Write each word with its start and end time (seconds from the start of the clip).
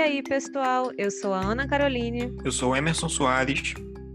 aí, 0.00 0.22
pessoal? 0.22 0.90
Eu 0.96 1.10
sou 1.10 1.34
a 1.34 1.40
Ana 1.40 1.68
Caroline. 1.68 2.34
Eu 2.42 2.50
sou 2.50 2.72
o 2.72 2.76
Emerson 2.76 3.08
Soares. 3.08 3.74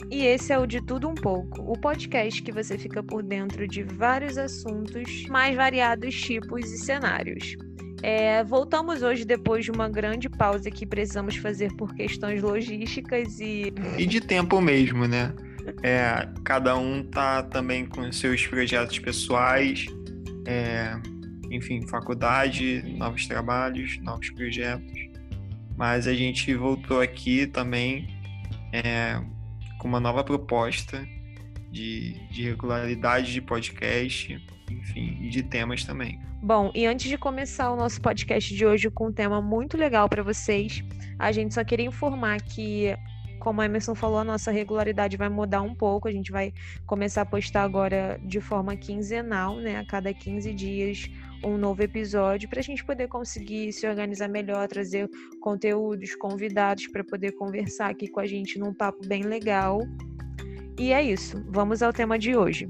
E 0.10 0.26
esse 0.26 0.52
é 0.52 0.58
o 0.58 0.66
De 0.66 0.82
Tudo 0.82 1.08
Um 1.08 1.16
Pouco, 1.16 1.62
o 1.62 1.80
podcast 1.80 2.42
que 2.42 2.52
você 2.52 2.78
fica 2.78 3.04
por 3.04 3.22
dentro 3.22 3.68
de 3.68 3.84
vários 3.84 4.38
assuntos, 4.38 5.26
mais 5.28 5.56
variados 5.56 6.14
tipos 6.16 6.72
e 6.72 6.78
cenários. 6.78 7.56
É, 8.02 8.44
voltamos 8.44 9.02
hoje 9.02 9.26
depois 9.26 9.66
de 9.66 9.72
uma 9.72 9.90
grande 9.90 10.30
pausa 10.30 10.70
que 10.70 10.86
precisamos 10.86 11.38
fazer 11.38 11.74
por 11.76 11.94
questões 11.94 12.42
logísticas 12.42 13.40
e. 13.40 13.74
E 13.98 14.06
de 14.06 14.22
tempo 14.22 14.62
mesmo, 14.62 15.08
né? 15.08 15.34
É, 15.82 16.28
cada 16.44 16.76
um 16.78 17.04
tá 17.04 17.42
também 17.44 17.86
com 17.86 18.12
seus 18.12 18.46
projetos 18.46 19.00
pessoais, 19.00 19.88
é, 20.46 20.96
enfim, 21.50 21.86
faculdade, 21.88 22.84
novos 22.98 23.28
trabalhos, 23.28 24.00
novos 24.02 24.30
projetos. 24.32 25.05
Mas 25.76 26.08
a 26.08 26.14
gente 26.14 26.54
voltou 26.54 27.02
aqui 27.02 27.48
também 27.48 28.08
é, 28.72 29.22
com 29.78 29.88
uma 29.88 30.00
nova 30.00 30.24
proposta 30.24 31.06
de, 31.72 32.14
de 32.30 32.44
regularidade 32.44 33.34
de 33.34 33.42
podcast, 33.42 34.42
enfim, 34.72 35.18
e 35.22 35.30
de 35.30 35.44
temas 35.44 35.84
também. 35.84 36.20
Bom, 36.42 36.72
e 36.76 36.86
antes 36.86 37.10
de 37.10 37.18
começar 37.18 37.72
o 37.72 37.76
nosso 37.76 38.00
podcast 38.00 38.54
de 38.54 38.66
hoje 38.66 38.90
com 38.90 39.08
um 39.08 39.12
tema 39.12 39.42
muito 39.42 39.76
legal 39.76 40.08
para 40.08 40.24
vocês, 40.24 40.84
a 41.18 41.32
gente 41.32 41.54
só 41.54 41.64
queria 41.64 41.86
informar 41.86 42.42
que 42.42 42.96
como 43.46 43.62
a 43.62 43.66
Emerson 43.66 43.94
falou, 43.94 44.18
a 44.18 44.24
nossa 44.24 44.50
regularidade 44.50 45.16
vai 45.16 45.30
mudar 45.30 45.62
um 45.62 45.76
pouco. 45.76 46.08
A 46.08 46.12
gente 46.12 46.32
vai 46.32 46.52
começar 46.88 47.22
a 47.22 47.26
postar 47.26 47.62
agora 47.62 48.20
de 48.24 48.42
forma 48.42 48.76
quinzenal, 48.76 49.58
né? 49.58 49.78
A 49.78 49.86
cada 49.86 50.12
15 50.12 50.52
dias, 50.52 51.08
um 51.44 51.56
novo 51.56 51.84
episódio, 51.84 52.50
para 52.50 52.60
a 52.60 52.64
gente 52.64 52.84
poder 52.84 53.08
conseguir 53.08 53.72
se 53.72 53.88
organizar 53.88 54.28
melhor, 54.28 54.68
trazer 54.68 55.08
conteúdos, 55.40 56.16
convidados 56.16 56.88
para 56.88 57.04
poder 57.04 57.34
conversar 57.34 57.92
aqui 57.92 58.08
com 58.08 58.20
a 58.20 58.26
gente 58.26 58.58
num 58.58 58.74
papo 58.74 59.08
bem 59.08 59.22
legal. 59.22 59.80
E 60.80 60.92
é 60.92 61.04
isso. 61.04 61.46
Vamos 61.48 61.84
ao 61.84 61.94
tema 61.94 62.18
de 62.18 62.36
hoje. 62.36 62.68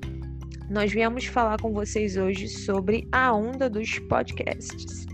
Nós 0.69 0.91
viemos 0.91 1.23
falar 1.23 1.57
com 1.57 1.71
vocês 1.71 2.17
hoje 2.17 2.49
sobre 2.49 3.07
a 3.13 3.33
onda 3.33 3.69
dos 3.69 3.97
podcasts 3.99 5.05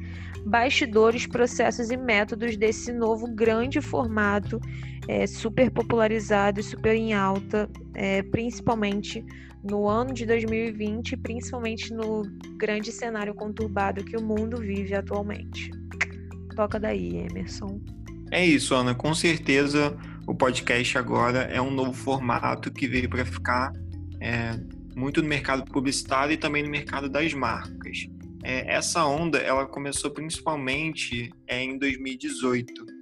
bastidores, 0.45 1.27
processos 1.27 1.91
e 1.91 1.97
métodos 1.97 2.57
desse 2.57 2.91
novo 2.91 3.27
grande 3.27 3.79
formato 3.79 4.59
é, 5.11 5.27
super 5.27 5.69
popularizado 5.69 6.61
e 6.61 6.63
super 6.63 6.95
em 6.95 7.13
alta, 7.13 7.69
é, 7.93 8.23
principalmente 8.23 9.25
no 9.61 9.89
ano 9.89 10.13
de 10.13 10.25
2020, 10.25 11.17
principalmente 11.17 11.93
no 11.93 12.23
grande 12.57 12.93
cenário 12.93 13.35
conturbado 13.35 14.05
que 14.05 14.15
o 14.15 14.21
mundo 14.21 14.57
vive 14.57 14.95
atualmente. 14.95 15.69
Toca 16.55 16.79
daí, 16.79 17.17
Emerson. 17.17 17.81
É 18.31 18.45
isso, 18.45 18.73
Ana. 18.73 18.95
Com 18.95 19.13
certeza 19.13 19.97
o 20.25 20.33
podcast 20.33 20.97
agora 20.97 21.39
é 21.39 21.61
um 21.61 21.71
novo 21.71 21.91
formato 21.91 22.71
que 22.71 22.87
veio 22.87 23.09
para 23.09 23.25
ficar 23.25 23.73
é, 24.21 24.57
muito 24.95 25.21
no 25.21 25.27
mercado 25.27 25.69
publicitário 25.69 26.33
e 26.33 26.37
também 26.37 26.63
no 26.63 26.69
mercado 26.69 27.09
das 27.09 27.33
marcas. 27.33 28.07
É, 28.43 28.73
essa 28.73 29.05
onda 29.05 29.39
ela 29.39 29.65
começou 29.65 30.09
principalmente 30.09 31.29
é, 31.45 31.61
em 31.61 31.77
2018, 31.77 33.00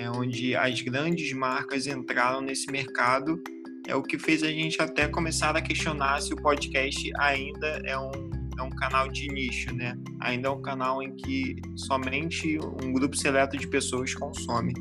é, 0.00 0.10
onde 0.10 0.56
as 0.56 0.80
grandes 0.80 1.30
marcas 1.34 1.86
entraram 1.86 2.40
nesse 2.40 2.70
mercado, 2.72 3.42
é 3.86 3.94
o 3.94 4.02
que 4.02 4.18
fez 4.18 4.42
a 4.42 4.48
gente 4.48 4.80
até 4.80 5.06
começar 5.06 5.54
a 5.54 5.60
questionar 5.60 6.20
se 6.22 6.32
o 6.32 6.36
podcast 6.36 7.10
ainda 7.18 7.82
é 7.84 7.98
um, 7.98 8.10
é 8.58 8.62
um 8.62 8.70
canal 8.70 9.08
de 9.08 9.28
nicho, 9.28 9.74
né? 9.74 9.94
Ainda 10.20 10.48
é 10.48 10.50
um 10.50 10.62
canal 10.62 11.02
em 11.02 11.14
que 11.14 11.56
somente 11.76 12.58
um 12.82 12.92
grupo 12.92 13.14
seleto 13.14 13.58
de 13.58 13.66
pessoas 13.66 14.14
consome. 14.14 14.72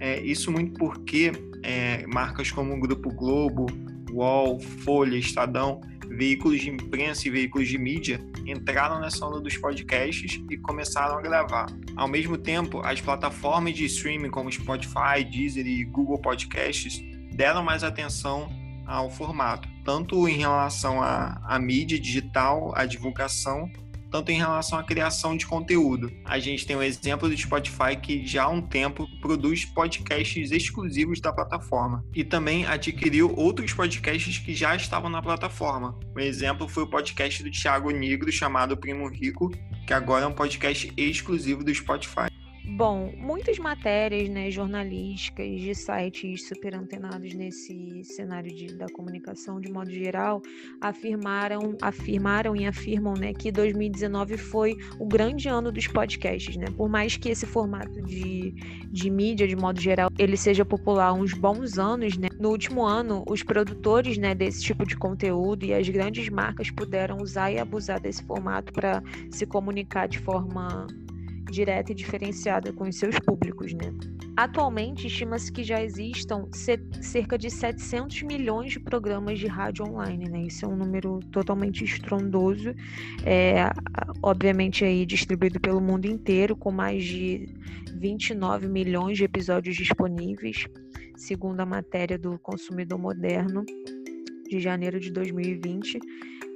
É, 0.00 0.20
isso 0.20 0.50
muito 0.50 0.72
porque 0.78 1.32
é, 1.62 2.06
marcas 2.06 2.50
como 2.50 2.74
o 2.74 2.80
Grupo 2.80 3.10
Globo, 3.14 3.66
UOL, 4.14 4.60
Folha, 4.60 5.16
Estadão 5.16 5.80
veículos 6.14 6.60
de 6.60 6.70
imprensa 6.70 7.26
e 7.26 7.30
veículos 7.30 7.68
de 7.68 7.78
mídia 7.78 8.20
entraram 8.46 9.00
nessa 9.00 9.26
onda 9.26 9.40
dos 9.40 9.56
podcasts 9.56 10.40
e 10.50 10.56
começaram 10.56 11.18
a 11.18 11.22
gravar. 11.22 11.66
Ao 11.96 12.08
mesmo 12.08 12.36
tempo, 12.36 12.80
as 12.80 13.00
plataformas 13.00 13.74
de 13.74 13.84
streaming 13.86 14.30
como 14.30 14.50
Spotify, 14.50 15.24
Deezer 15.28 15.66
e 15.66 15.84
Google 15.84 16.18
Podcasts 16.18 17.02
deram 17.32 17.62
mais 17.62 17.82
atenção 17.82 18.48
ao 18.86 19.10
formato, 19.10 19.68
tanto 19.84 20.28
em 20.28 20.38
relação 20.38 21.02
à, 21.02 21.40
à 21.42 21.58
mídia 21.58 21.98
digital, 21.98 22.72
à 22.76 22.84
divulgação, 22.84 23.68
tanto 24.14 24.30
em 24.30 24.38
relação 24.38 24.78
à 24.78 24.84
criação 24.84 25.36
de 25.36 25.44
conteúdo. 25.44 26.08
A 26.24 26.38
gente 26.38 26.64
tem 26.64 26.76
o 26.76 26.78
um 26.78 26.82
exemplo 26.84 27.28
do 27.28 27.36
Spotify 27.36 27.96
que 28.00 28.24
já 28.24 28.44
há 28.44 28.48
um 28.48 28.62
tempo 28.62 29.08
produz 29.20 29.64
podcasts 29.64 30.52
exclusivos 30.52 31.20
da 31.20 31.32
plataforma 31.32 32.04
e 32.14 32.22
também 32.22 32.64
adquiriu 32.64 33.34
outros 33.36 33.72
podcasts 33.72 34.38
que 34.38 34.54
já 34.54 34.76
estavam 34.76 35.10
na 35.10 35.20
plataforma. 35.20 35.98
Um 36.16 36.20
exemplo 36.20 36.68
foi 36.68 36.84
o 36.84 36.88
podcast 36.88 37.42
do 37.42 37.50
Thiago 37.50 37.90
Negro 37.90 38.30
chamado 38.30 38.76
Primo 38.76 39.08
Rico, 39.08 39.50
que 39.84 39.92
agora 39.92 40.26
é 40.26 40.28
um 40.28 40.32
podcast 40.32 40.92
exclusivo 40.96 41.64
do 41.64 41.74
Spotify. 41.74 42.30
Bom, 42.76 43.12
muitas 43.16 43.56
matérias 43.56 44.28
né, 44.28 44.50
jornalísticas 44.50 45.60
de 45.60 45.72
sites 45.76 46.48
super 46.48 46.74
antenados 46.74 47.32
nesse 47.32 48.02
cenário 48.02 48.52
de, 48.52 48.76
da 48.76 48.86
comunicação 48.88 49.60
de 49.60 49.70
modo 49.70 49.92
geral 49.92 50.42
afirmaram, 50.80 51.76
afirmaram 51.80 52.56
e 52.56 52.66
afirmam 52.66 53.14
né, 53.14 53.32
que 53.32 53.52
2019 53.52 54.36
foi 54.36 54.76
o 54.98 55.06
grande 55.06 55.48
ano 55.48 55.70
dos 55.70 55.86
podcasts. 55.86 56.56
Né? 56.56 56.66
Por 56.76 56.88
mais 56.88 57.16
que 57.16 57.28
esse 57.28 57.46
formato 57.46 58.02
de, 58.02 58.52
de 58.90 59.08
mídia, 59.08 59.46
de 59.46 59.54
modo 59.54 59.80
geral, 59.80 60.10
ele 60.18 60.36
seja 60.36 60.64
popular 60.64 61.10
há 61.10 61.12
uns 61.12 61.32
bons 61.32 61.78
anos, 61.78 62.16
né? 62.16 62.26
no 62.40 62.48
último 62.48 62.84
ano 62.84 63.22
os 63.28 63.44
produtores 63.44 64.18
né, 64.18 64.34
desse 64.34 64.60
tipo 64.60 64.84
de 64.84 64.96
conteúdo 64.96 65.64
e 65.64 65.72
as 65.72 65.88
grandes 65.88 66.28
marcas 66.28 66.72
puderam 66.72 67.18
usar 67.18 67.52
e 67.52 67.58
abusar 67.60 68.00
desse 68.00 68.24
formato 68.24 68.72
para 68.72 69.00
se 69.30 69.46
comunicar 69.46 70.08
de 70.08 70.18
forma 70.18 70.88
direta 71.54 71.92
e 71.92 71.94
diferenciada 71.94 72.72
com 72.72 72.84
os 72.84 72.96
seus 72.96 73.18
públicos, 73.18 73.72
né? 73.72 73.92
Atualmente, 74.36 75.06
estima-se 75.06 75.52
que 75.52 75.62
já 75.62 75.82
existam 75.82 76.48
cerca 77.00 77.38
de 77.38 77.48
700 77.48 78.22
milhões 78.22 78.72
de 78.72 78.80
programas 78.80 79.38
de 79.38 79.46
rádio 79.46 79.86
online, 79.86 80.28
né? 80.28 80.42
Isso 80.42 80.64
é 80.64 80.68
um 80.68 80.76
número 80.76 81.20
totalmente 81.30 81.84
estrondoso, 81.84 82.74
é, 83.24 83.70
obviamente 84.22 84.84
aí 84.84 85.06
distribuído 85.06 85.60
pelo 85.60 85.80
mundo 85.80 86.06
inteiro, 86.06 86.56
com 86.56 86.72
mais 86.72 87.04
de 87.04 87.48
29 87.94 88.68
milhões 88.68 89.16
de 89.16 89.24
episódios 89.24 89.76
disponíveis, 89.76 90.66
segundo 91.16 91.60
a 91.60 91.66
matéria 91.66 92.18
do 92.18 92.36
Consumidor 92.40 92.98
Moderno 92.98 93.64
de 94.48 94.58
janeiro 94.60 94.98
de 94.98 95.12
2020. 95.12 96.00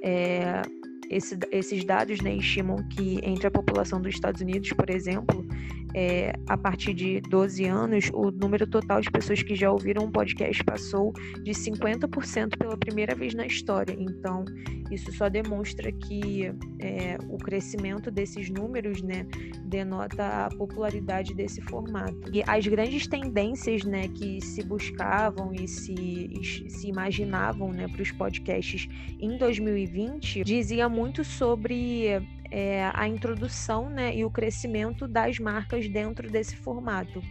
É, 0.03 0.61
esse, 1.09 1.37
esses 1.51 1.83
dados 1.83 2.21
né, 2.21 2.35
estimam 2.35 2.77
que 2.89 3.19
entre 3.23 3.47
a 3.47 3.51
população 3.51 3.99
dos 3.99 4.13
Estados 4.13 4.41
Unidos, 4.41 4.69
por 4.73 4.89
exemplo, 4.89 5.45
é, 5.93 6.33
a 6.47 6.57
partir 6.57 6.93
de 6.93 7.21
12 7.21 7.65
anos, 7.65 8.09
o 8.13 8.31
número 8.31 8.67
total 8.67 9.01
de 9.01 9.09
pessoas 9.09 9.41
que 9.41 9.55
já 9.55 9.71
ouviram 9.71 10.05
um 10.05 10.11
podcast 10.11 10.63
passou 10.63 11.11
de 11.43 11.51
50% 11.51 12.57
pela 12.57 12.77
primeira 12.77 13.15
vez 13.15 13.33
na 13.33 13.45
história. 13.45 13.95
Então, 13.97 14.45
isso 14.91 15.11
só 15.11 15.29
demonstra 15.29 15.91
que 15.91 16.45
é, 16.79 17.17
o 17.27 17.37
crescimento 17.37 18.09
desses 18.11 18.49
números 18.49 19.01
né, 19.01 19.25
denota 19.65 20.45
a 20.45 20.49
popularidade 20.49 21.33
desse 21.33 21.61
formato. 21.61 22.19
E 22.33 22.43
as 22.45 22.65
grandes 22.65 23.07
tendências 23.07 23.83
né, 23.83 24.07
que 24.07 24.41
se 24.41 24.63
buscavam 24.63 25.53
e 25.53 25.67
se, 25.67 26.29
se 26.69 26.87
imaginavam 26.87 27.71
né, 27.71 27.87
para 27.87 28.01
os 28.01 28.11
podcasts 28.11 28.87
em 29.19 29.37
2020 29.37 30.43
dizia 30.43 30.89
muito 30.89 31.23
sobre 31.23 32.21
é, 32.51 32.89
a 32.93 33.07
introdução 33.07 33.89
né, 33.89 34.15
e 34.15 34.25
o 34.25 34.29
crescimento 34.29 35.07
das 35.07 35.39
marcas 35.39 35.87
dentro 35.87 36.29
desse 36.29 36.55
formato. 36.55 37.21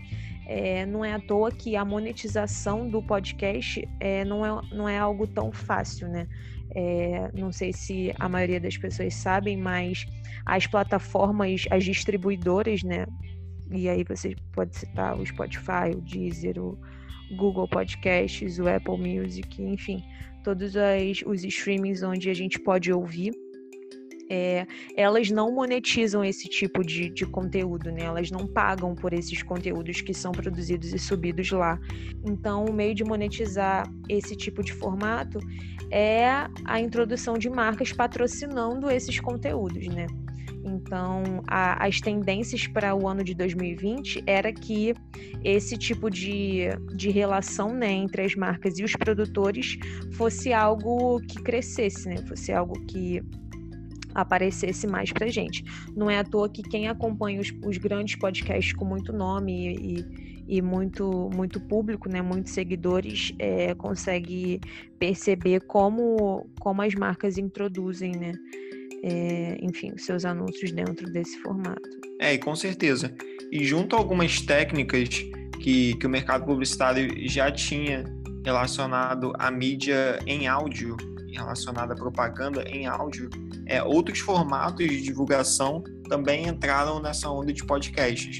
É, 0.47 0.87
não 0.87 1.05
é 1.05 1.12
à 1.12 1.20
toa 1.20 1.53
que 1.53 1.76
a 1.76 1.85
monetização 1.85 2.88
do 2.88 3.03
podcast 3.03 3.87
é, 4.00 4.25
não, 4.25 4.44
é, 4.44 4.62
não 4.73 4.88
é 4.88 4.99
algo 4.99 5.26
tão 5.26 5.53
fácil, 5.53 6.09
né? 6.09 6.26
É, 6.75 7.31
não 7.35 7.53
sei 7.53 7.73
se 7.73 8.15
a 8.19 8.29
maioria 8.29 8.61
das 8.61 8.76
pessoas 8.76 9.15
sabem, 9.15 9.56
mas 9.56 10.06
as 10.47 10.67
plataformas, 10.67 11.67
as 11.71 11.85
distribuidoras, 11.85 12.82
né? 12.82 13.06
E 13.71 13.88
aí 13.91 14.05
você 14.05 14.35
pode 14.53 14.75
citar 14.75 15.19
o 15.19 15.26
Spotify, 15.26 15.91
o 15.94 16.00
Deezer, 16.00 16.59
o 16.59 16.79
Google 17.37 17.69
Podcasts, 17.69 18.59
o 18.59 18.67
Apple 18.67 18.97
Music, 18.97 19.62
enfim, 19.62 20.03
todos 20.43 20.75
as, 20.76 21.23
os 21.26 21.44
streamings 21.44 22.03
onde 22.03 22.31
a 22.31 22.35
gente 22.35 22.59
pode 22.59 22.91
ouvir 22.91 23.32
é, 24.31 24.67
elas 24.97 25.31
não 25.31 25.53
monetizam 25.53 26.25
esse 26.25 26.49
tipo 26.49 26.85
de, 26.85 27.09
de 27.11 27.27
conteúdo, 27.27 27.91
né? 27.91 28.03
Elas 28.03 28.31
não 28.31 28.47
pagam 28.47 28.95
por 28.95 29.13
esses 29.13 29.43
conteúdos 29.43 30.01
que 30.01 30.13
são 30.13 30.33
produzidos 30.33 30.93
e 30.93 30.99
subidos 30.99 31.51
lá. 31.51 31.79
Então, 32.25 32.65
o 32.65 32.73
meio 32.73 32.95
de 32.95 33.05
monetizar 33.05 33.91
esse 34.09 34.37
tipo 34.37 34.63
de 34.63 34.73
formato 34.73 35.39
é 35.91 36.47
a 36.65 36.81
introdução 36.81 37.39
de 37.39 37.49
marcas 37.49 37.93
patrocinando 37.93 38.91
esses 38.91 39.19
conteúdos, 39.21 39.87
né? 39.89 40.07
Então, 40.65 41.43
a, 41.47 41.87
as 41.87 42.01
tendências 42.01 42.67
para 42.67 42.95
o 42.95 43.09
ano 43.09 43.25
de 43.25 43.35
2020 43.35 44.23
era 44.27 44.53
que 44.53 44.95
esse 45.43 45.77
tipo 45.77 46.11
de, 46.11 46.69
de 46.95 47.11
relação 47.11 47.73
né, 47.73 47.91
entre 47.91 48.23
as 48.23 48.35
marcas 48.35 48.79
e 48.79 48.85
os 48.85 48.93
produtores 48.93 49.79
fosse 50.13 50.53
algo 50.53 51.21
que 51.21 51.43
crescesse, 51.43 52.09
né? 52.09 52.17
Fosse 52.27 52.53
algo 52.53 52.75
que 52.87 53.23
aparecesse 54.20 54.87
mais 54.87 55.12
para 55.12 55.29
gente. 55.29 55.65
Não 55.97 56.11
é 56.11 56.19
à 56.19 56.25
toa 56.25 56.49
que 56.49 56.62
quem 56.62 56.88
acompanha 56.88 57.41
os, 57.41 57.53
os 57.65 57.79
grandes 57.79 58.17
podcasts 58.17 58.73
com 58.73 58.85
muito 58.85 59.12
nome 59.12 59.76
e, 59.76 60.05
e 60.49 60.62
muito 60.62 61.31
muito 61.35 61.61
público, 61.61 62.09
né, 62.09 62.23
muitos 62.23 62.53
seguidores, 62.53 63.32
é, 63.38 63.75
consegue 63.75 64.61
perceber 64.99 65.61
como 65.61 66.49
como 66.59 66.82
as 66.82 66.94
marcas 66.94 67.38
introduzem, 67.38 68.12
né, 68.12 68.32
é, 69.03 69.59
enfim, 69.62 69.97
seus 69.97 70.25
anúncios 70.25 70.73
dentro 70.73 71.11
desse 71.12 71.38
formato. 71.41 71.88
É, 72.21 72.37
com 72.37 72.56
certeza. 72.56 73.14
E 73.53 73.64
junto 73.64 73.94
a 73.94 73.99
algumas 73.99 74.41
técnicas 74.41 75.09
que, 75.61 75.94
que 75.94 76.06
o 76.06 76.11
mercado 76.11 76.44
publicitário 76.44 77.09
já 77.29 77.50
tinha 77.50 78.05
relacionado 78.44 79.32
à 79.38 79.50
mídia 79.50 80.19
em 80.26 80.47
áudio, 80.47 80.97
relacionada 81.38 81.94
à 81.94 81.96
propaganda 81.96 82.62
em 82.69 82.87
áudio, 82.87 83.31
é, 83.67 83.82
outros 83.82 84.19
formatos 84.19 84.87
de 84.87 85.02
divulgação 85.02 85.82
também 86.08 86.46
entraram 86.46 87.00
nessa 87.00 87.31
onda 87.31 87.52
de 87.52 87.64
podcasts. 87.64 88.38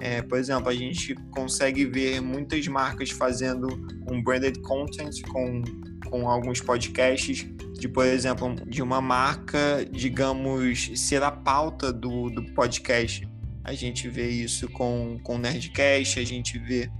É, 0.00 0.22
por 0.22 0.38
exemplo, 0.38 0.68
a 0.68 0.74
gente 0.74 1.14
consegue 1.30 1.84
ver 1.84 2.20
muitas 2.20 2.66
marcas 2.66 3.10
fazendo 3.10 3.68
um 4.10 4.22
branded 4.22 4.58
content 4.62 5.20
com, 5.28 5.62
com 6.08 6.28
alguns 6.28 6.60
podcasts, 6.60 7.46
de, 7.78 7.88
por 7.88 8.06
exemplo, 8.06 8.54
de 8.66 8.82
uma 8.82 9.00
marca, 9.00 9.86
digamos, 9.90 10.90
ser 10.94 11.22
a 11.22 11.30
pauta 11.30 11.92
do, 11.92 12.30
do 12.30 12.42
podcast. 12.54 13.28
A 13.62 13.74
gente 13.74 14.08
vê 14.08 14.28
isso 14.28 14.68
com, 14.70 15.20
o 15.22 15.38
Nerdcast, 15.38 16.18
a 16.18 16.24
gente 16.24 16.58
vê 16.58 16.90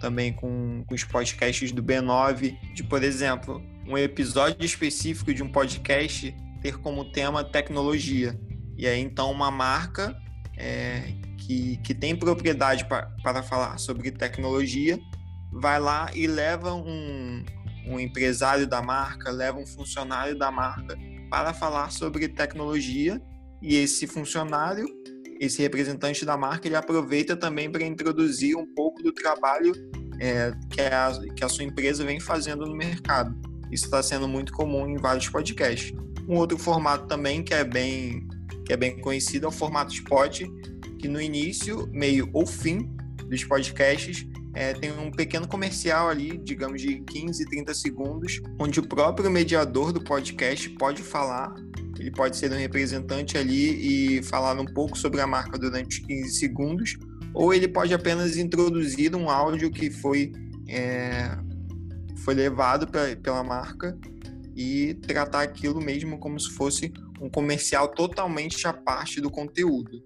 também 0.00 0.32
com, 0.32 0.84
com 0.86 0.94
os 0.94 1.04
podcasts 1.04 1.72
do 1.72 1.82
B9, 1.82 2.56
de, 2.74 2.82
por 2.84 3.02
exemplo, 3.02 3.62
um 3.90 3.98
episódio 3.98 4.64
específico 4.64 5.34
de 5.34 5.42
um 5.42 5.50
podcast 5.50 6.32
ter 6.62 6.78
como 6.78 7.10
tema 7.10 7.42
tecnologia. 7.42 8.38
E 8.76 8.86
aí, 8.86 9.00
então, 9.00 9.30
uma 9.30 9.50
marca 9.50 10.16
é, 10.56 11.12
que, 11.38 11.76
que 11.78 11.92
tem 11.92 12.14
propriedade 12.14 12.86
para 12.86 13.42
falar 13.42 13.78
sobre 13.78 14.10
tecnologia 14.12 14.98
vai 15.52 15.80
lá 15.80 16.08
e 16.14 16.28
leva 16.28 16.72
um, 16.74 17.44
um 17.86 17.98
empresário 17.98 18.66
da 18.66 18.80
marca, 18.80 19.32
leva 19.32 19.58
um 19.58 19.66
funcionário 19.66 20.38
da 20.38 20.50
marca 20.50 20.96
para 21.28 21.52
falar 21.52 21.90
sobre 21.90 22.28
tecnologia 22.28 23.20
e 23.60 23.76
esse 23.76 24.06
funcionário, 24.06 24.86
esse 25.40 25.60
representante 25.62 26.24
da 26.24 26.36
marca, 26.36 26.68
ele 26.68 26.76
aproveita 26.76 27.36
também 27.36 27.70
para 27.70 27.82
introduzir 27.82 28.56
um 28.56 28.72
pouco 28.74 29.02
do 29.02 29.12
trabalho 29.12 29.72
é, 30.20 30.52
que, 30.70 30.80
a, 30.80 31.12
que 31.34 31.44
a 31.44 31.48
sua 31.48 31.64
empresa 31.64 32.04
vem 32.04 32.20
fazendo 32.20 32.64
no 32.64 32.76
mercado. 32.76 33.49
Isso 33.70 33.84
está 33.84 34.02
sendo 34.02 34.28
muito 34.28 34.52
comum 34.52 34.86
em 34.88 34.96
vários 34.96 35.28
podcasts. 35.28 35.92
Um 36.28 36.36
outro 36.36 36.58
formato 36.58 37.06
também 37.06 37.42
que 37.42 37.54
é 37.54 37.64
bem 37.64 38.26
que 38.64 38.72
é 38.72 38.76
bem 38.76 39.00
conhecido 39.00 39.46
é 39.46 39.48
o 39.48 39.52
formato 39.52 39.92
spot, 39.92 40.42
que 40.98 41.08
no 41.08 41.20
início, 41.20 41.88
meio 41.92 42.30
ou 42.32 42.46
fim 42.46 42.88
dos 43.26 43.42
podcasts 43.42 44.24
é, 44.54 44.72
tem 44.74 44.92
um 44.92 45.10
pequeno 45.10 45.46
comercial 45.46 46.08
ali, 46.08 46.38
digamos 46.38 46.80
de 46.80 47.00
15, 47.00 47.44
30 47.46 47.74
segundos, 47.74 48.40
onde 48.58 48.80
o 48.80 48.86
próprio 48.86 49.30
mediador 49.30 49.92
do 49.92 50.00
podcast 50.00 50.68
pode 50.70 51.02
falar, 51.02 51.54
ele 51.98 52.10
pode 52.10 52.36
ser 52.36 52.52
um 52.52 52.56
representante 52.56 53.36
ali 53.36 54.18
e 54.18 54.22
falar 54.22 54.58
um 54.58 54.64
pouco 54.64 54.96
sobre 54.98 55.20
a 55.20 55.26
marca 55.26 55.58
durante 55.58 56.00
15 56.02 56.30
segundos, 56.32 56.96
ou 57.32 57.54
ele 57.54 57.68
pode 57.68 57.94
apenas 57.94 58.36
introduzir 58.36 59.14
um 59.14 59.30
áudio 59.30 59.70
que 59.70 59.90
foi, 59.90 60.32
é, 60.68 61.36
foi 62.24 62.34
levado 62.34 62.86
pra, 62.86 63.16
pela 63.16 63.42
marca 63.42 63.98
e 64.56 64.94
tratar 64.94 65.42
aquilo 65.42 65.80
mesmo 65.80 66.18
como 66.18 66.38
se 66.38 66.50
fosse 66.50 66.92
um 67.20 67.28
comercial 67.28 67.88
totalmente 67.88 68.66
à 68.66 68.72
parte 68.72 69.20
do 69.20 69.30
conteúdo 69.30 70.02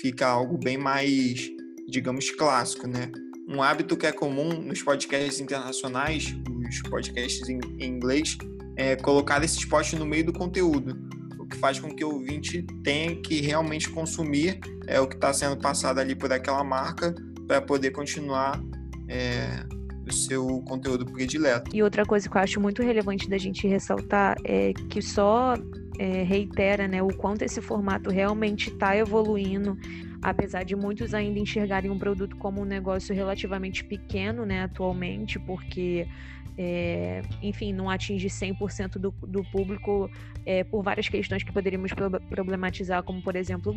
fica 0.00 0.26
algo 0.26 0.56
bem 0.56 0.78
mais, 0.78 1.50
digamos, 1.88 2.30
clássico, 2.30 2.86
né? 2.86 3.10
Um 3.48 3.62
hábito 3.62 3.96
que 3.96 4.06
é 4.06 4.12
comum 4.12 4.60
nos 4.60 4.82
podcasts 4.82 5.40
internacionais, 5.40 6.34
os 6.68 6.82
podcasts 6.82 7.48
em, 7.48 7.60
inglês, 7.80 8.36
é 8.76 8.94
colocar 8.96 9.42
esses 9.42 9.64
posts 9.64 9.98
no 9.98 10.06
meio 10.06 10.26
do 10.26 10.32
conteúdo, 10.32 10.96
o 11.38 11.46
que 11.46 11.56
faz 11.56 11.80
com 11.80 11.94
que 11.94 12.04
o 12.04 12.12
ouvinte 12.12 12.62
tenha 12.84 13.16
que 13.16 13.40
realmente 13.40 13.88
consumir 13.90 14.60
é, 14.86 15.00
o 15.00 15.06
que 15.06 15.14
está 15.14 15.32
sendo 15.32 15.56
passado 15.56 15.98
ali 15.98 16.14
por 16.14 16.32
aquela 16.32 16.62
marca 16.62 17.14
para 17.46 17.60
poder 17.62 17.90
continuar 17.90 18.62
é, 19.08 19.64
o 20.08 20.12
seu 20.12 20.62
conteúdo 20.62 21.04
predileto. 21.06 21.74
E 21.74 21.82
outra 21.82 22.04
coisa 22.04 22.28
que 22.28 22.36
eu 22.36 22.40
acho 22.40 22.60
muito 22.60 22.82
relevante 22.82 23.28
da 23.28 23.38
gente 23.38 23.66
ressaltar 23.66 24.36
é 24.44 24.72
que 24.88 25.00
só 25.02 25.54
é, 25.98 26.22
reitera 26.22 26.86
né, 26.86 27.02
o 27.02 27.08
quanto 27.08 27.42
esse 27.42 27.60
formato 27.60 28.10
realmente 28.10 28.70
está 28.70 28.96
evoluindo, 28.96 29.76
apesar 30.22 30.64
de 30.64 30.74
muitos 30.74 31.14
ainda 31.14 31.38
enxergarem 31.38 31.90
um 31.90 31.98
produto 31.98 32.36
como 32.36 32.62
um 32.62 32.64
negócio 32.64 33.14
relativamente 33.14 33.84
pequeno 33.84 34.44
né, 34.44 34.62
atualmente, 34.62 35.38
porque, 35.38 36.06
é, 36.56 37.22
enfim, 37.42 37.72
não 37.72 37.88
atinge 37.88 38.28
100% 38.28 38.98
do, 38.98 39.10
do 39.10 39.44
público 39.50 40.10
é, 40.44 40.64
por 40.64 40.82
várias 40.82 41.08
questões 41.08 41.42
que 41.42 41.52
poderíamos 41.52 41.92
problematizar, 42.28 43.02
como, 43.02 43.22
por 43.22 43.36
exemplo, 43.36 43.74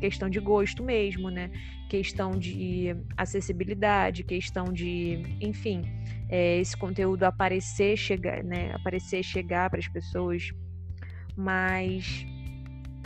questão 0.00 0.30
de 0.30 0.40
gosto 0.40 0.82
mesmo, 0.82 1.30
né? 1.30 1.50
questão 1.88 2.30
de 2.30 2.96
acessibilidade, 3.16 4.24
questão 4.24 4.72
de, 4.72 5.22
enfim, 5.40 5.82
é, 6.28 6.58
esse 6.58 6.76
conteúdo 6.76 7.24
aparecer, 7.24 7.96
chegar, 7.98 8.42
né, 8.42 8.72
aparecer, 8.74 9.22
chegar 9.22 9.68
para 9.68 9.78
as 9.78 9.88
pessoas 9.88 10.52
mas 11.36 12.26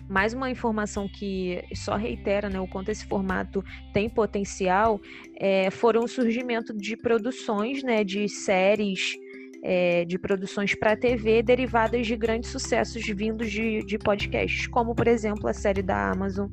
mais 0.08 0.32
uma 0.32 0.50
informação 0.50 1.08
que 1.08 1.62
só 1.74 1.96
reitera 1.96 2.48
né, 2.48 2.60
o 2.60 2.66
quanto 2.66 2.90
esse 2.90 3.04
formato 3.06 3.64
tem 3.92 4.08
potencial 4.08 5.00
é, 5.36 5.70
foram 5.70 6.04
o 6.04 6.08
surgimento 6.08 6.72
de 6.72 6.96
produções, 6.96 7.82
né, 7.82 8.04
de 8.04 8.28
séries, 8.28 9.16
é, 9.62 10.04
de 10.04 10.18
produções 10.18 10.74
para 10.74 10.96
TV 10.96 11.42
derivadas 11.42 12.06
de 12.06 12.16
grandes 12.16 12.50
sucessos 12.50 13.04
vindos 13.04 13.50
de, 13.50 13.84
de 13.84 13.98
podcasts, 13.98 14.66
como 14.68 14.94
por 14.94 15.08
exemplo 15.08 15.48
a 15.48 15.52
série 15.52 15.82
da 15.82 16.10
Amazon 16.10 16.48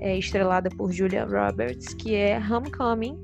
é, 0.00 0.16
estrelada 0.18 0.68
por 0.70 0.92
Julia 0.92 1.24
Roberts, 1.24 1.94
que 1.94 2.14
é 2.14 2.38
Homecoming, 2.38 3.20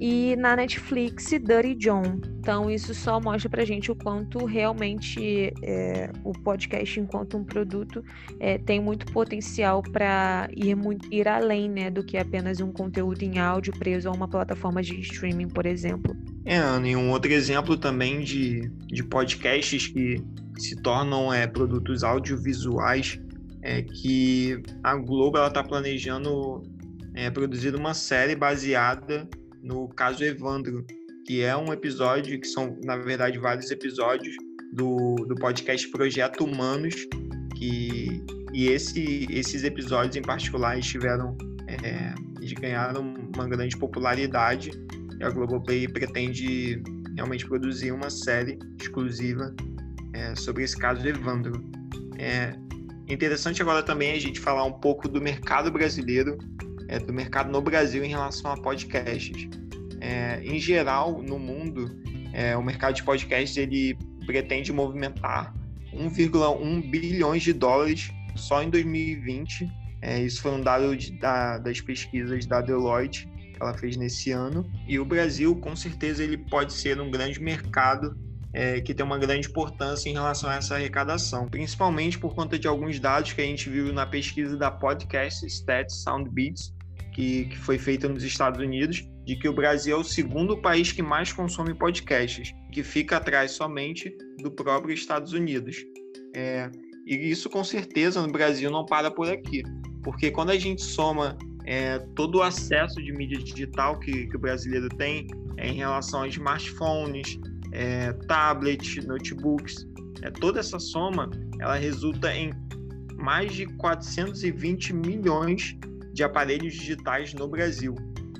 e 0.00 0.36
na 0.36 0.56
Netflix 0.56 1.30
Dirty 1.30 1.74
John. 1.74 2.20
Então 2.38 2.70
isso 2.70 2.94
só 2.94 3.20
mostra 3.20 3.48
pra 3.48 3.64
gente 3.64 3.90
o 3.90 3.96
quanto 3.96 4.44
realmente 4.44 5.52
é, 5.62 6.10
o 6.22 6.32
podcast 6.32 7.00
enquanto 7.00 7.36
um 7.36 7.44
produto 7.44 8.04
é, 8.38 8.58
tem 8.58 8.80
muito 8.80 9.06
potencial 9.12 9.82
para 9.82 10.48
ir, 10.54 10.76
ir 11.10 11.26
além 11.26 11.70
né, 11.70 11.90
do 11.90 12.04
que 12.04 12.18
apenas 12.18 12.60
um 12.60 12.70
conteúdo 12.70 13.22
em 13.22 13.38
áudio 13.38 13.72
preso 13.78 14.08
a 14.08 14.12
uma 14.12 14.28
plataforma 14.28 14.82
de 14.82 15.00
streaming, 15.00 15.48
por 15.48 15.64
exemplo. 15.64 16.14
É, 16.44 16.56
Ana, 16.56 16.88
e 16.88 16.94
um 16.94 17.10
outro 17.10 17.32
exemplo 17.32 17.76
também 17.76 18.20
de, 18.20 18.70
de 18.88 19.02
podcasts 19.02 19.86
que 19.88 20.22
se 20.58 20.76
tornam 20.82 21.32
é, 21.32 21.46
produtos 21.46 22.04
audiovisuais 22.04 23.18
é 23.62 23.80
que 23.80 24.62
a 24.82 24.94
Globo 24.94 25.38
está 25.38 25.64
planejando 25.64 26.62
é, 27.14 27.30
produzir 27.30 27.74
uma 27.74 27.94
série 27.94 28.36
baseada 28.36 29.26
no 29.64 29.88
caso 29.88 30.22
Evandro, 30.22 30.84
que 31.26 31.40
é 31.40 31.56
um 31.56 31.72
episódio, 31.72 32.38
que 32.38 32.46
são, 32.46 32.78
na 32.84 32.96
verdade, 32.98 33.38
vários 33.38 33.70
episódios 33.70 34.36
do, 34.72 35.14
do 35.26 35.34
podcast 35.36 35.88
Projeto 35.88 36.44
Humanos, 36.44 36.94
que, 37.56 38.22
e 38.52 38.68
esse, 38.68 39.26
esses 39.30 39.64
episódios 39.64 40.16
em 40.16 40.22
particular 40.22 40.78
estiveram, 40.78 41.36
é, 41.66 42.14
ganharam 42.60 43.14
uma 43.34 43.48
grande 43.48 43.76
popularidade, 43.76 44.70
e 45.18 45.24
a 45.24 45.30
Globoplay 45.30 45.88
pretende 45.88 46.82
realmente 47.16 47.46
produzir 47.46 47.90
uma 47.90 48.10
série 48.10 48.58
exclusiva 48.78 49.54
é, 50.12 50.34
sobre 50.36 50.64
esse 50.64 50.76
caso 50.76 51.06
Evandro. 51.06 51.64
É 52.18 52.52
interessante 53.08 53.62
agora 53.62 53.82
também 53.82 54.12
a 54.12 54.20
gente 54.20 54.40
falar 54.40 54.64
um 54.64 54.72
pouco 54.72 55.08
do 55.08 55.20
mercado 55.20 55.70
brasileiro 55.70 56.36
é, 56.94 56.98
do 56.98 57.12
mercado 57.12 57.50
no 57.50 57.60
Brasil 57.60 58.04
em 58.04 58.08
relação 58.08 58.52
a 58.52 58.56
podcasts. 58.56 59.48
É, 60.00 60.40
em 60.44 60.58
geral, 60.58 61.22
no 61.22 61.38
mundo, 61.38 61.90
é, 62.32 62.56
o 62.56 62.62
mercado 62.62 62.94
de 62.94 63.02
podcasts 63.02 63.56
ele 63.56 63.98
pretende 64.26 64.72
movimentar 64.72 65.54
1,1 65.92 66.90
bilhões 66.90 67.42
de 67.42 67.52
dólares 67.52 68.12
só 68.36 68.62
em 68.62 68.70
2020. 68.70 69.68
É, 70.02 70.20
isso 70.22 70.42
foi 70.42 70.52
um 70.52 70.60
dado 70.60 70.96
de, 70.96 71.12
da, 71.18 71.58
das 71.58 71.80
pesquisas 71.80 72.46
da 72.46 72.60
Deloitte 72.60 73.26
que 73.52 73.62
ela 73.62 73.74
fez 73.74 73.96
nesse 73.96 74.30
ano. 74.30 74.68
E 74.86 74.98
o 74.98 75.04
Brasil, 75.04 75.56
com 75.56 75.74
certeza, 75.74 76.22
ele 76.22 76.36
pode 76.36 76.72
ser 76.72 77.00
um 77.00 77.10
grande 77.10 77.40
mercado 77.40 78.16
é, 78.52 78.80
que 78.80 78.94
tem 78.94 79.04
uma 79.04 79.18
grande 79.18 79.48
importância 79.48 80.08
em 80.08 80.12
relação 80.12 80.48
a 80.48 80.56
essa 80.56 80.74
arrecadação, 80.74 81.48
principalmente 81.48 82.18
por 82.18 82.34
conta 82.34 82.58
de 82.58 82.68
alguns 82.68 83.00
dados 83.00 83.32
que 83.32 83.40
a 83.40 83.44
gente 83.44 83.68
viu 83.68 83.92
na 83.92 84.06
pesquisa 84.06 84.56
da 84.56 84.70
Podcast 84.70 85.44
Stats 85.46 86.02
Soundbeats, 86.02 86.72
que, 87.14 87.46
que 87.46 87.58
foi 87.58 87.78
feita 87.78 88.08
nos 88.08 88.24
Estados 88.24 88.60
Unidos, 88.60 89.08
de 89.24 89.36
que 89.36 89.48
o 89.48 89.52
Brasil 89.52 89.96
é 89.96 89.98
o 89.98 90.04
segundo 90.04 90.60
país 90.60 90.92
que 90.92 91.02
mais 91.02 91.32
consome 91.32 91.72
podcasts, 91.72 92.52
que 92.72 92.82
fica 92.82 93.16
atrás 93.16 93.52
somente 93.52 94.14
do 94.42 94.50
próprio 94.50 94.92
Estados 94.92 95.32
Unidos. 95.32 95.76
É, 96.34 96.70
e 97.06 97.14
isso 97.30 97.48
com 97.48 97.62
certeza 97.62 98.20
no 98.20 98.30
Brasil 98.30 98.70
não 98.70 98.84
para 98.84 99.10
por 99.10 99.30
aqui, 99.30 99.62
porque 100.02 100.30
quando 100.30 100.50
a 100.50 100.58
gente 100.58 100.82
soma 100.82 101.38
é, 101.64 101.98
todo 102.14 102.38
o 102.38 102.42
acesso 102.42 103.02
de 103.02 103.12
mídia 103.12 103.38
digital 103.38 103.98
que, 103.98 104.26
que 104.26 104.36
o 104.36 104.38
brasileiro 104.38 104.88
tem 104.90 105.26
é, 105.56 105.68
em 105.68 105.74
relação 105.74 106.22
a 106.22 106.28
smartphones, 106.28 107.38
é, 107.72 108.12
tablets, 108.26 109.04
notebooks, 109.06 109.86
é, 110.22 110.30
toda 110.30 110.60
essa 110.60 110.78
soma 110.78 111.30
ela 111.60 111.76
resulta 111.76 112.34
em 112.34 112.52
mais 113.16 113.54
de 113.54 113.66
420 113.66 114.92
milhões 114.92 115.78
de 116.14 116.22
aparelhos 116.22 116.72
digitais 116.72 117.34
no 117.34 117.48
Brasil. 117.48 117.94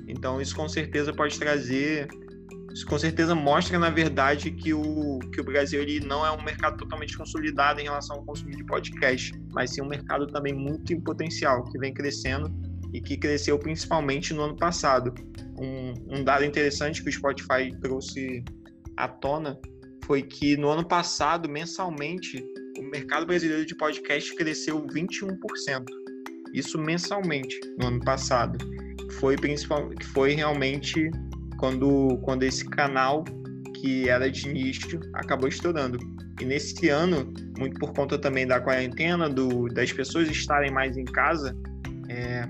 Então 0.07 0.41
isso 0.41 0.55
com 0.55 0.67
certeza 0.67 1.13
pode 1.13 1.37
trazer, 1.37 2.07
isso 2.73 2.87
com 2.87 2.97
certeza 2.97 3.35
mostra 3.35 3.77
na 3.77 3.89
verdade 3.89 4.49
que 4.51 4.73
o 4.73 5.19
que 5.33 5.41
o 5.41 5.43
Brasil 5.43 5.81
ele 5.81 5.99
não 5.99 6.25
é 6.25 6.31
um 6.31 6.41
mercado 6.41 6.77
totalmente 6.77 7.17
consolidado 7.17 7.79
em 7.81 7.83
relação 7.83 8.17
ao 8.17 8.23
consumo 8.23 8.51
de 8.51 8.63
podcast, 8.65 9.33
mas 9.51 9.71
sim 9.73 9.81
um 9.81 9.87
mercado 9.87 10.25
também 10.27 10.53
muito 10.53 10.93
em 10.93 11.01
potencial 11.01 11.63
que 11.65 11.77
vem 11.77 11.93
crescendo 11.93 12.49
e 12.93 13.01
que 13.01 13.17
cresceu 13.17 13.59
principalmente 13.59 14.33
no 14.33 14.43
ano 14.43 14.55
passado. 14.55 15.13
Um, 15.59 16.19
um 16.19 16.23
dado 16.23 16.45
interessante 16.45 17.03
que 17.03 17.09
o 17.09 17.11
Spotify 17.11 17.71
trouxe 17.81 18.43
à 18.95 19.07
tona 19.07 19.59
foi 20.05 20.21
que 20.21 20.55
no 20.55 20.69
ano 20.69 20.87
passado, 20.87 21.49
mensalmente, 21.49 22.41
o 22.77 22.83
mercado 22.83 23.25
brasileiro 23.25 23.65
de 23.65 23.75
podcast 23.75 24.33
cresceu 24.35 24.85
21%. 24.87 26.04
Isso 26.55 26.79
mensalmente 26.79 27.59
no 27.77 27.87
ano 27.87 27.99
passado. 27.99 28.57
Foi 29.19 29.35
principal, 29.35 29.89
que 29.89 30.05
foi 30.05 30.33
realmente 30.35 31.11
quando, 31.57 32.17
quando 32.23 32.43
esse 32.43 32.63
canal 32.63 33.25
que 33.75 34.07
era 34.07 34.31
de 34.31 34.47
nicho 34.47 35.01
acabou 35.13 35.49
estourando. 35.49 35.99
E 36.39 36.45
nesse 36.45 36.87
ano, 36.87 37.33
muito 37.59 37.77
por 37.77 37.93
conta 37.93 38.17
também 38.17 38.47
da 38.47 38.61
quarentena, 38.61 39.29
do, 39.29 39.67
das 39.67 39.91
pessoas 39.91 40.29
estarem 40.29 40.71
mais 40.71 40.95
em 40.95 41.03
casa, 41.03 41.57
é, 42.07 42.47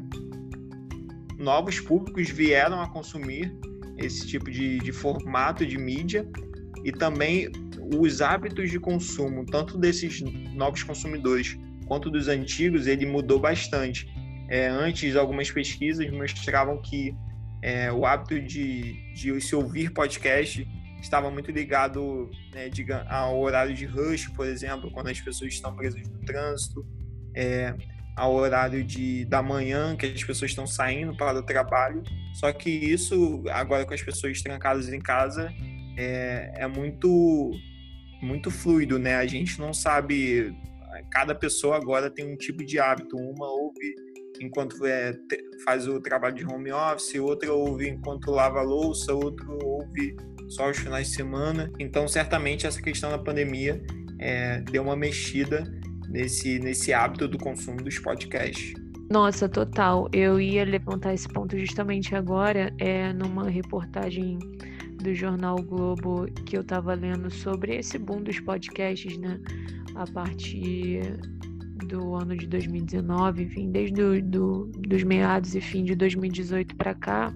novos 1.40 1.80
públicos 1.80 2.30
vieram 2.30 2.80
a 2.80 2.88
consumir 2.88 3.58
esse 3.98 4.28
tipo 4.28 4.52
de, 4.52 4.78
de 4.78 4.92
formato 4.92 5.66
de 5.66 5.80
mídia 5.80 6.28
e 6.84 6.92
também 6.92 7.52
os 8.00 8.22
hábitos 8.22 8.70
de 8.70 8.80
consumo, 8.80 9.46
tanto 9.48 9.80
desses 9.80 10.22
novos 10.54 10.84
consumidores 10.84 11.58
quanto 11.86 12.10
dos 12.10 12.28
antigos, 12.28 12.88
ele 12.88 13.06
mudou 13.06 13.40
bastante. 13.40 14.08
É, 14.50 14.68
antes, 14.68 15.16
algumas 15.16 15.50
pesquisas 15.50 16.10
mostravam 16.12 16.82
que 16.82 17.16
é, 17.62 17.92
o 17.92 18.06
hábito 18.06 18.40
de, 18.40 19.14
de 19.14 19.42
se 19.42 19.56
ouvir 19.56 19.92
podcast 19.92 20.68
estava 21.02 21.30
muito 21.32 21.52
ligado 21.52 22.30
né, 22.54 22.70
ao 23.08 23.40
horário 23.40 23.74
de 23.74 23.86
rush, 23.86 24.28
por 24.30 24.46
exemplo, 24.46 24.92
quando 24.92 25.08
as 25.08 25.20
pessoas 25.20 25.54
estão 25.54 25.76
presas 25.76 26.08
no 26.08 26.20
trânsito, 26.20 26.86
é, 27.36 27.74
ao 28.16 28.34
horário 28.34 28.84
de, 28.84 29.26
da 29.26 29.42
manhã, 29.42 29.96
que 29.96 30.06
as 30.06 30.24
pessoas 30.24 30.52
estão 30.52 30.66
saindo 30.66 31.16
para 31.16 31.38
o 31.38 31.44
trabalho. 31.44 32.02
Só 32.34 32.52
que 32.52 32.70
isso, 32.70 33.44
agora 33.50 33.86
com 33.86 33.94
as 33.94 34.02
pessoas 34.02 34.42
trancadas 34.42 34.92
em 34.92 35.00
casa, 35.00 35.54
é, 35.98 36.52
é 36.56 36.68
muito, 36.68 37.52
muito 38.22 38.50
fluido, 38.50 38.98
né? 38.98 39.16
A 39.16 39.26
gente 39.26 39.60
não 39.60 39.74
sabe. 39.74 40.56
Cada 41.12 41.34
pessoa 41.34 41.78
agora 41.78 42.10
tem 42.10 42.32
um 42.32 42.36
tipo 42.36 42.64
de 42.64 42.80
hábito. 42.80 43.18
Uma 43.18 43.48
ouve 43.48 43.96
enquanto 44.42 44.86
é, 44.86 45.18
faz 45.64 45.88
o 45.88 46.00
trabalho 46.00 46.36
de 46.36 46.46
home 46.46 46.72
office, 46.72 47.16
outra 47.16 47.54
ouve 47.54 47.90
enquanto 47.90 48.32
lava 48.32 48.62
louça, 48.62 49.14
outro 49.14 49.58
ouve 49.64 50.16
só 50.50 50.70
os 50.70 50.78
finais 50.78 51.10
de 51.10 51.16
semana. 51.16 51.72
Então, 51.80 52.08
certamente, 52.08 52.68
essa 52.68 52.82
questão 52.82 53.10
da 53.10 53.18
pandemia 53.18 53.82
é, 54.20 54.62
deu 54.62 54.84
uma 54.84 54.96
mexida 54.96 55.64
nesse, 56.10 56.60
nesse 56.60 56.94
hábito 56.94 57.28
do 57.28 57.38
consumo 57.38 57.78
dos 57.78 57.98
podcasts. 58.00 58.74
Nossa, 59.10 59.48
total. 59.48 60.10
Eu 60.12 60.40
ia 60.40 60.66
levantar 60.66 61.14
esse 61.14 61.28
ponto 61.28 61.58
justamente 61.58 62.16
agora, 62.16 62.74
é 62.80 63.14
numa 63.14 63.50
reportagem 63.50 64.40
do 65.02 65.14
jornal 65.14 65.58
Globo 65.58 66.26
que 66.46 66.58
eu 66.58 66.62
estava 66.62 66.94
lendo 66.96 67.30
sobre 67.30 67.76
esse 67.76 67.98
boom 68.00 68.24
dos 68.24 68.40
podcasts, 68.40 69.18
né? 69.18 69.40
A 69.96 70.06
partir 70.06 71.20
do 71.88 72.16
ano 72.16 72.36
de 72.36 72.48
2019, 72.48 73.44
enfim, 73.44 73.72
desde 73.72 73.96
do, 73.96 74.22
do, 74.22 74.66
dos 74.88 75.04
meados 75.04 75.56
e 75.56 75.62
fim 75.62 75.84
de 75.84 75.96
2018 75.96 76.76
para 76.76 76.94
cá. 76.94 77.34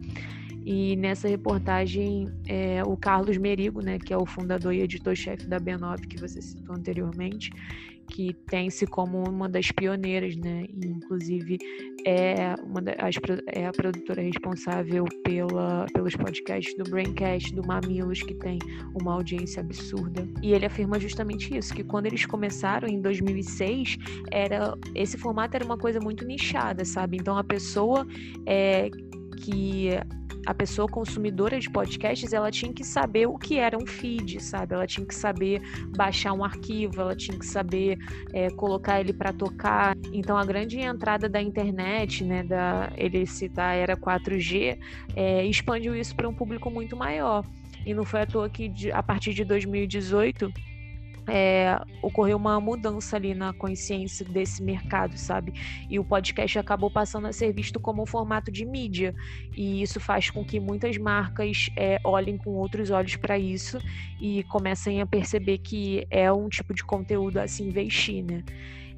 E 0.66 0.96
nessa 0.98 1.28
reportagem, 1.28 2.30
é, 2.48 2.84
o 2.84 2.96
Carlos 2.96 3.38
Merigo, 3.38 3.82
né, 3.82 3.98
que 3.98 4.14
é 4.14 4.18
o 4.18 4.26
fundador 4.26 4.74
e 4.74 4.82
editor-chefe 4.82 5.48
da 5.48 5.60
B9, 5.60 6.08
que 6.08 6.20
você 6.20 6.42
citou 6.42 6.76
anteriormente, 6.76 7.52
que 8.10 8.34
tem-se 8.48 8.86
como 8.88 9.24
uma 9.30 9.48
das 9.48 9.72
pioneiras, 9.72 10.36
né? 10.36 10.66
E, 10.70 10.88
inclusive 10.88 11.58
é, 12.06 12.56
uma 12.64 12.82
das, 12.82 12.96
é 13.48 13.66
a 13.66 13.72
produtora 13.72 14.22
responsável 14.22 15.06
pela, 15.24 15.86
pelos 15.94 16.16
podcasts 16.16 16.76
do 16.78 16.90
Braincast, 16.90 17.54
do 17.54 17.66
Mamilos, 17.66 18.22
que 18.22 18.34
tem 18.34 18.60
uma 19.00 19.14
audiência 19.14 19.62
absurda. 19.62 20.28
E 20.42 20.54
ele 20.54 20.66
afirma 20.66 21.00
justamente 21.00 21.56
isso, 21.56 21.74
que 21.74 21.84
quando 21.84 22.08
eles 22.08 22.26
começaram 22.26 22.88
em 22.88 23.02
2006, 23.02 23.98
era 24.32 24.76
esse 24.96 25.18
formato 25.18 25.56
era 25.56 25.66
uma 25.66 25.78
coisa 25.78 26.00
muito 26.00 26.26
nichada, 26.26 26.84
sabe? 26.86 27.18
Então 27.18 27.38
a 27.38 27.44
pessoa 27.44 28.06
é, 28.46 28.90
que 29.44 29.90
a 30.46 30.54
pessoa 30.54 30.88
consumidora 30.88 31.60
de 31.60 31.70
podcasts, 31.70 32.34
ela 32.34 32.52
tinha 32.52 32.74
que 32.74 32.84
saber 32.84 33.28
o 33.28 33.38
que 33.38 33.58
era 33.58 33.78
um 33.78 33.86
feed, 33.86 34.42
sabe? 34.42 34.74
Ela 34.74 34.88
tinha 34.88 35.06
que 35.06 35.14
saber 35.14 35.62
baixar 35.96 36.34
um 36.34 36.44
arquivo, 36.44 37.02
ela 37.02 37.16
tinha 37.16 37.38
que 37.38 37.46
saber 37.46 37.98
é, 38.34 38.50
colocar 38.50 39.00
ele 39.00 39.14
para 39.14 39.34
tocar. 39.34 39.96
Então, 40.12 40.38
a 40.38 40.46
grande 40.46 40.80
entrada 40.80 41.28
da 41.28 41.42
internet, 41.42 42.24
né, 42.24 42.44
da 42.44 42.92
ele 42.96 43.26
citar 43.26 43.76
era 43.76 43.96
4G, 43.96 44.78
é, 45.16 45.46
expandiu 45.46 45.96
isso 45.96 46.16
para 46.16 46.28
um 46.28 46.34
público 46.34 46.70
muito 46.70 46.96
maior. 46.96 47.46
E 47.86 47.94
não 47.94 48.04
foi 48.04 48.22
à 48.22 48.26
toa 48.26 48.50
que 48.50 48.72
a 48.92 49.02
partir 49.02 49.34
de 49.34 49.44
2018 49.44 50.52
é, 51.30 51.80
ocorreu 52.02 52.38
uma 52.38 52.60
mudança 52.60 53.16
ali 53.16 53.34
na 53.34 53.54
consciência 53.54 54.26
desse 54.26 54.62
mercado, 54.64 55.18
sabe? 55.18 55.54
E 55.90 56.00
o 56.00 56.04
podcast 56.04 56.60
acabou 56.60 56.90
passando 56.90 57.28
a 57.28 57.34
ser 57.34 57.54
visto 57.54 57.80
como 57.80 58.04
um 58.04 58.06
formato 58.06 58.52
de 58.52 58.66
mídia. 58.66 59.16
E 59.56 59.82
isso 59.82 60.00
faz 60.00 60.30
com 60.30 60.44
que 60.44 60.60
muitas 60.60 60.98
marcas 60.98 61.70
é, 61.76 62.00
olhem 62.04 62.38
com 62.38 62.52
outros 62.52 62.90
olhos 62.90 63.16
para 63.16 63.38
isso 63.38 63.80
e 64.20 64.44
comecem 64.44 65.02
a 65.02 65.06
perceber 65.06 65.60
que 65.60 66.06
é 66.10 66.32
um 66.32 66.50
tipo 66.50 66.74
de 66.74 66.84
conteúdo 66.84 67.38
a 67.38 67.48
se 67.48 67.64
investir, 67.64 68.24
né? 68.24 68.44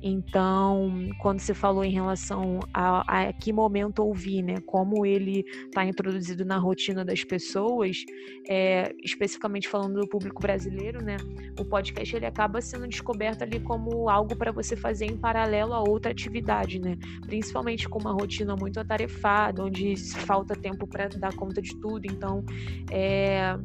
Então, 0.02 1.10
quando 1.20 1.40
você 1.40 1.54
falou 1.54 1.84
em 1.84 1.92
relação 1.92 2.60
a, 2.74 3.28
a 3.28 3.34
que 3.34 3.54
momento 3.54 4.04
ouvir, 4.04 4.42
né, 4.42 4.56
como 4.66 5.06
ele 5.06 5.46
está 5.66 5.86
introduzido 5.86 6.44
na 6.44 6.58
rotina 6.58 7.06
das 7.06 7.24
pessoas, 7.24 8.04
é, 8.50 8.94
especificamente 9.04 9.68
falando 9.68 10.00
do 10.00 10.08
público 10.08 10.42
brasileiro, 10.42 11.04
né, 11.04 11.18
o 11.60 11.66
podcast 11.66 12.16
ele 12.16 12.26
acaba 12.26 12.62
sendo 12.62 12.88
descoberto 12.88 13.44
ali 13.44 13.60
como 13.60 14.10
algo 14.10 14.36
para 14.36 14.52
você 14.52 14.76
fazer 14.76 15.06
em 15.06 15.18
paralelo 15.18 15.74
a 15.74 15.80
outra 15.80 16.12
atividade, 16.12 16.80
né, 16.80 16.98
principalmente 17.26 17.88
com 17.88 18.00
uma 18.00 18.12
rotina 18.12 18.56
muito 18.56 18.80
atarefada, 18.80 19.64
onde 19.64 19.96
falta 19.98 20.56
tempo 20.56 20.88
para 20.88 21.08
dar 21.10 21.36
conta 21.36 21.62
de 21.62 21.76
tudo. 21.80 22.06
Então, 22.06 22.44
é, 22.90 23.56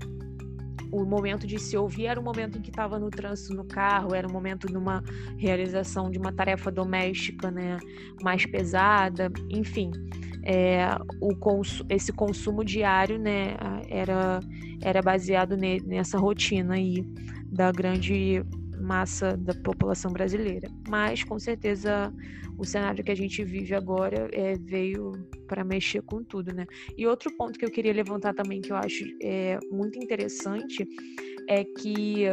o 0.93 1.05
momento 1.05 1.47
de 1.47 1.59
se 1.59 1.77
ouvir 1.77 2.07
era 2.07 2.21
o 2.21 2.23
momento 2.23 2.59
em 2.59 2.63
que 2.63 2.71
estava 2.71 2.99
no 2.99 3.11
trânsito 3.11 3.55
no 3.55 3.65
carro, 3.65 4.15
era 4.15 4.27
o 4.27 4.33
momento 4.33 4.67
de 4.67 4.77
uma 4.77 5.03
realização 5.39 6.11
de 6.11 6.19
uma 6.19 6.33
tarefa 6.33 6.71
doméstica, 6.71 7.51
né, 7.51 7.79
mais 8.23 8.47
pesada, 8.47 9.31
enfim. 9.51 9.91
É, 10.49 10.97
o 11.21 11.35
cons 11.37 11.83
esse 11.89 12.13
consumo 12.13 12.65
diário, 12.65 13.19
né, 13.19 13.57
era, 13.89 14.41
era 14.81 15.03
baseado 15.03 15.57
ne 15.57 15.81
nessa 15.81 16.19
rotina 16.19 16.75
aí 16.75 17.05
da 17.51 17.73
grande 17.73 18.45
massa 18.87 19.37
da 19.37 19.53
população 19.53 20.13
brasileira. 20.13 20.69
Mas, 20.89 21.25
com 21.25 21.39
certeza, 21.39 22.13
o 22.57 22.65
cenário 22.65 23.05
que 23.05 23.11
a 23.11 23.17
gente 23.17 23.45
vive 23.45 23.75
agora 23.75 24.29
é, 24.33 24.55
veio 24.57 25.13
para 25.47 25.65
mexer 25.65 26.03
com 26.03 26.23
tudo, 26.23 26.55
né? 26.55 26.65
E 26.97 27.07
outro 27.07 27.31
ponto 27.37 27.59
que 27.59 27.65
eu 27.65 27.71
queria 27.71 27.93
levantar 27.93 28.35
também, 28.35 28.61
que 28.61 28.73
eu 28.73 28.77
acho 28.77 29.05
é, 29.23 29.59
muito 29.71 29.99
interessante, 29.99 30.87
é 31.49 31.65
que 31.65 32.25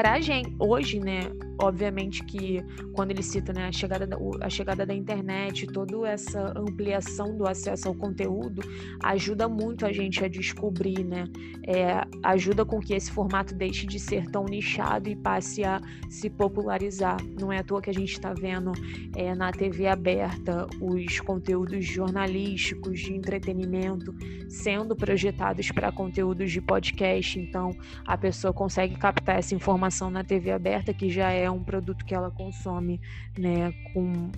pra 0.00 0.18
gente, 0.18 0.50
hoje, 0.58 0.98
né, 0.98 1.30
obviamente 1.60 2.24
que 2.24 2.64
quando 2.94 3.10
ele 3.10 3.22
cita 3.22 3.52
né, 3.52 3.66
a, 3.66 3.72
chegada 3.72 4.06
da, 4.06 4.16
a 4.40 4.48
chegada 4.48 4.86
da 4.86 4.94
internet, 4.94 5.66
toda 5.66 6.08
essa 6.08 6.54
ampliação 6.56 7.36
do 7.36 7.46
acesso 7.46 7.86
ao 7.86 7.94
conteúdo, 7.94 8.62
ajuda 9.02 9.46
muito 9.46 9.84
a 9.84 9.92
gente 9.92 10.24
a 10.24 10.28
descobrir, 10.28 11.04
né? 11.04 11.24
É, 11.66 12.02
ajuda 12.22 12.64
com 12.64 12.80
que 12.80 12.94
esse 12.94 13.10
formato 13.10 13.54
deixe 13.54 13.86
de 13.86 14.00
ser 14.00 14.30
tão 14.30 14.46
nichado 14.46 15.10
e 15.10 15.14
passe 15.14 15.62
a 15.62 15.82
se 16.08 16.30
popularizar. 16.30 17.18
Não 17.38 17.52
é 17.52 17.58
à 17.58 17.62
toa 17.62 17.82
que 17.82 17.90
a 17.90 17.94
gente 17.94 18.12
está 18.12 18.32
vendo 18.32 18.72
é, 19.14 19.34
na 19.34 19.52
TV 19.52 19.86
aberta 19.86 20.66
os 20.80 21.20
conteúdos 21.20 21.84
jornalísticos, 21.84 23.00
de 23.00 23.12
entretenimento, 23.12 24.14
sendo 24.48 24.96
projetados 24.96 25.70
para 25.70 25.92
conteúdos 25.92 26.50
de 26.50 26.62
podcast. 26.62 27.38
Então, 27.38 27.76
a 28.06 28.16
pessoa 28.16 28.54
consegue 28.54 28.96
captar 28.96 29.38
essa 29.38 29.54
informação 29.54 29.89
na 30.10 30.22
TV 30.22 30.50
aberta, 30.50 30.92
que 30.92 31.10
já 31.10 31.30
é 31.30 31.50
um 31.50 31.62
produto 31.62 32.04
que 32.04 32.14
ela 32.14 32.30
consome, 32.30 33.00
né, 33.38 33.72
com 33.92 34.30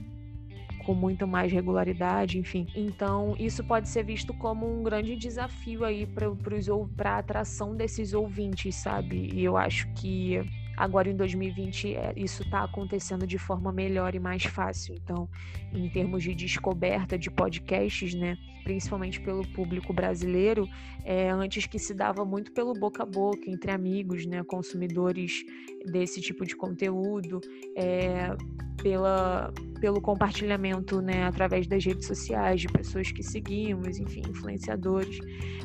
com 0.84 0.94
muito 0.94 1.26
mais 1.26 1.52
regularidade, 1.52 2.38
enfim. 2.38 2.66
Então, 2.74 3.34
isso 3.38 3.62
pode 3.64 3.88
ser 3.88 4.04
visto 4.04 4.34
como 4.34 4.66
um 4.66 4.82
grande 4.82 5.16
desafio 5.16 5.84
aí 5.84 6.06
para 6.06 7.14
a 7.14 7.18
atração 7.18 7.76
desses 7.76 8.12
ouvintes, 8.12 8.74
sabe? 8.74 9.30
E 9.32 9.44
eu 9.44 9.56
acho 9.56 9.86
que 9.94 10.40
agora 10.76 11.08
em 11.08 11.16
2020 11.16 11.94
é, 11.94 12.12
isso 12.16 12.42
está 12.42 12.64
acontecendo 12.64 13.26
de 13.26 13.38
forma 13.38 13.72
melhor 13.72 14.14
e 14.14 14.18
mais 14.18 14.44
fácil. 14.44 14.94
Então, 14.94 15.28
em 15.72 15.88
termos 15.88 16.22
de 16.22 16.34
descoberta 16.34 17.18
de 17.18 17.30
podcasts, 17.30 18.14
né, 18.14 18.36
principalmente 18.62 19.20
pelo 19.20 19.46
público 19.48 19.92
brasileiro, 19.92 20.68
é, 21.04 21.30
antes 21.30 21.66
que 21.66 21.78
se 21.78 21.94
dava 21.94 22.24
muito 22.24 22.52
pelo 22.52 22.72
boca 22.72 23.02
a 23.02 23.06
boca 23.06 23.50
entre 23.50 23.70
amigos, 23.70 24.26
né, 24.26 24.42
consumidores 24.44 25.44
desse 25.86 26.20
tipo 26.20 26.44
de 26.44 26.54
conteúdo, 26.54 27.40
é, 27.76 28.34
pela, 28.82 29.52
pelo 29.80 30.00
compartilhamento, 30.00 31.00
né, 31.00 31.24
através 31.24 31.66
das 31.66 31.84
redes 31.84 32.06
sociais 32.06 32.60
de 32.60 32.68
pessoas 32.68 33.10
que 33.12 33.22
seguimos, 33.22 33.98
enfim, 33.98 34.22
influenciadores. 34.28 35.18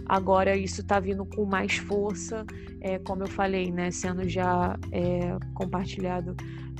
Agora 0.06 0.56
isso 0.56 0.82
está 0.82 1.00
vindo 1.00 1.26
com 1.26 1.46
mais 1.46 1.78
força, 1.78 2.46
é, 2.82 3.00
como 3.00 3.24
eu 3.24 3.28
falei, 3.28 3.72
né, 3.72 3.92
sendo 3.92 4.28
já 4.28 4.78
é, 4.92 5.38
compartilhado 5.54 6.36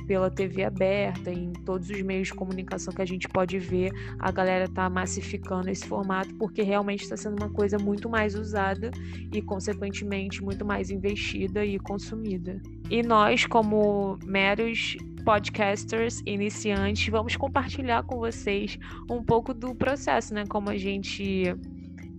pela 0.08 0.30
TV 0.30 0.64
aberta, 0.64 1.30
em 1.30 1.52
todos 1.52 1.90
os 1.90 2.00
meios 2.00 2.28
de 2.28 2.34
comunicação 2.34 2.94
que 2.94 3.02
a 3.02 3.06
gente 3.06 3.28
pode 3.28 3.58
ver, 3.58 3.92
a 4.18 4.32
galera 4.32 4.64
está 4.64 4.88
massificando 4.88 5.68
esse 5.68 5.86
formato 5.86 6.07
porque 6.38 6.62
realmente 6.62 7.02
está 7.02 7.16
sendo 7.16 7.36
uma 7.40 7.50
coisa 7.50 7.78
muito 7.78 8.08
mais 8.08 8.34
usada 8.34 8.90
e, 9.32 9.42
consequentemente, 9.42 10.42
muito 10.42 10.64
mais 10.64 10.90
investida 10.90 11.64
e 11.64 11.78
consumida. 11.78 12.60
E 12.90 13.02
nós, 13.02 13.46
como 13.46 14.18
meros 14.24 14.96
podcasters 15.24 16.22
iniciantes, 16.24 17.08
vamos 17.08 17.36
compartilhar 17.36 18.02
com 18.04 18.18
vocês 18.18 18.78
um 19.10 19.22
pouco 19.22 19.52
do 19.52 19.74
processo, 19.74 20.32
né? 20.32 20.44
Como 20.48 20.70
a 20.70 20.76
gente 20.76 21.54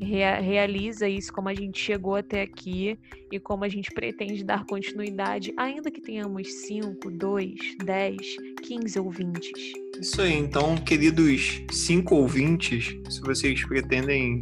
rea 0.01 0.39
realiza 0.39 1.07
isso, 1.07 1.31
como 1.33 1.49
a 1.49 1.53
gente 1.53 1.79
chegou 1.79 2.15
até 2.15 2.41
aqui 2.41 2.97
e 3.31 3.39
como 3.39 3.63
a 3.63 3.69
gente 3.69 3.91
pretende 3.91 4.43
dar 4.43 4.65
continuidade, 4.65 5.53
ainda 5.57 5.91
que 5.91 6.01
tenhamos 6.01 6.47
5, 6.67 7.11
2, 7.11 7.53
10, 7.83 8.17
15 8.63 8.99
ouvintes. 8.99 9.73
Isso 9.99 10.21
aí, 10.21 10.33
então, 10.33 10.77
queridos 10.77 11.61
5 11.71 12.15
ouvintes, 12.15 12.95
se 13.09 13.21
vocês 13.21 13.65
pretendem 13.65 14.39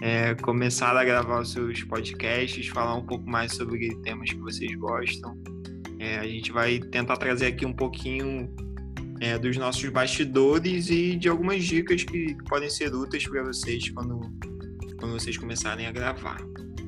é, 0.00 0.34
começar 0.36 0.96
a 0.96 1.04
gravar 1.04 1.40
os 1.40 1.52
seus 1.52 1.82
podcasts, 1.84 2.66
falar 2.68 2.94
um 2.96 3.04
pouco 3.04 3.28
mais 3.28 3.52
sobre 3.52 3.94
temas 3.96 4.30
que 4.30 4.38
vocês 4.38 4.74
gostam, 4.76 5.36
é, 5.98 6.18
a 6.18 6.26
gente 6.26 6.50
vai 6.50 6.78
tentar 6.78 7.16
trazer 7.18 7.46
aqui 7.46 7.66
um 7.66 7.74
pouquinho 7.74 8.48
é, 9.20 9.38
dos 9.38 9.56
nossos 9.58 9.86
bastidores 9.90 10.88
e 10.88 11.14
de 11.14 11.28
algumas 11.28 11.62
dicas 11.62 12.02
que, 12.02 12.34
que 12.34 12.44
podem 12.44 12.70
ser 12.70 12.94
úteis 12.94 13.28
para 13.28 13.42
vocês 13.42 13.90
quando 13.90 14.20
quando 15.00 15.12
vocês 15.12 15.36
começarem 15.38 15.86
a 15.86 15.90
gravar. 15.90 16.38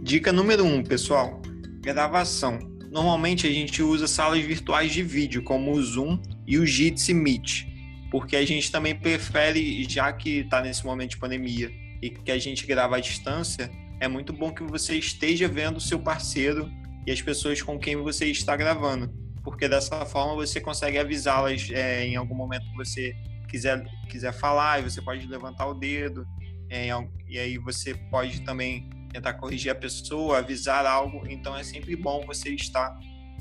Dica 0.02 0.30
número 0.30 0.64
1, 0.64 0.74
um, 0.74 0.84
pessoal: 0.84 1.40
gravação. 1.80 2.58
Normalmente 2.90 3.46
a 3.46 3.50
gente 3.50 3.82
usa 3.82 4.06
salas 4.06 4.44
virtuais 4.44 4.92
de 4.92 5.02
vídeo, 5.02 5.42
como 5.42 5.72
o 5.72 5.82
Zoom 5.82 6.20
e 6.46 6.58
o 6.58 6.66
Jitsi 6.66 7.14
Meet, 7.14 7.64
porque 8.10 8.36
a 8.36 8.44
gente 8.44 8.70
também 8.70 8.94
prefere, 8.94 9.82
já 9.88 10.12
que 10.12 10.40
está 10.40 10.60
nesse 10.60 10.84
momento 10.84 11.10
de 11.10 11.16
pandemia 11.16 11.70
e 12.02 12.10
que 12.10 12.30
a 12.30 12.38
gente 12.38 12.66
grava 12.66 12.98
à 12.98 13.00
distância, 13.00 13.70
é 13.98 14.06
muito 14.06 14.32
bom 14.32 14.52
que 14.52 14.62
você 14.62 14.96
esteja 14.96 15.48
vendo 15.48 15.78
o 15.78 15.80
seu 15.80 15.98
parceiro 15.98 16.70
e 17.06 17.10
as 17.10 17.22
pessoas 17.22 17.62
com 17.62 17.78
quem 17.78 17.96
você 17.96 18.26
está 18.26 18.54
gravando, 18.54 19.10
porque 19.42 19.66
dessa 19.66 20.04
forma 20.04 20.34
você 20.34 20.60
consegue 20.60 20.98
avisá-las 20.98 21.70
é, 21.70 22.04
em 22.06 22.16
algum 22.16 22.34
momento 22.34 22.68
que 22.70 22.76
você 22.76 23.14
quiser, 23.48 23.82
quiser 24.10 24.34
falar 24.34 24.80
e 24.80 24.90
você 24.90 25.00
pode 25.00 25.26
levantar 25.26 25.66
o 25.66 25.74
dedo 25.74 26.26
é, 26.68 26.88
e 27.32 27.38
aí 27.38 27.56
você 27.56 27.94
pode 28.10 28.42
também 28.42 28.90
tentar 29.10 29.32
corrigir 29.34 29.72
a 29.72 29.74
pessoa, 29.74 30.38
avisar 30.38 30.84
algo. 30.84 31.26
Então 31.26 31.56
é 31.56 31.62
sempre 31.62 31.96
bom 31.96 32.22
você 32.26 32.50
estar 32.50 32.94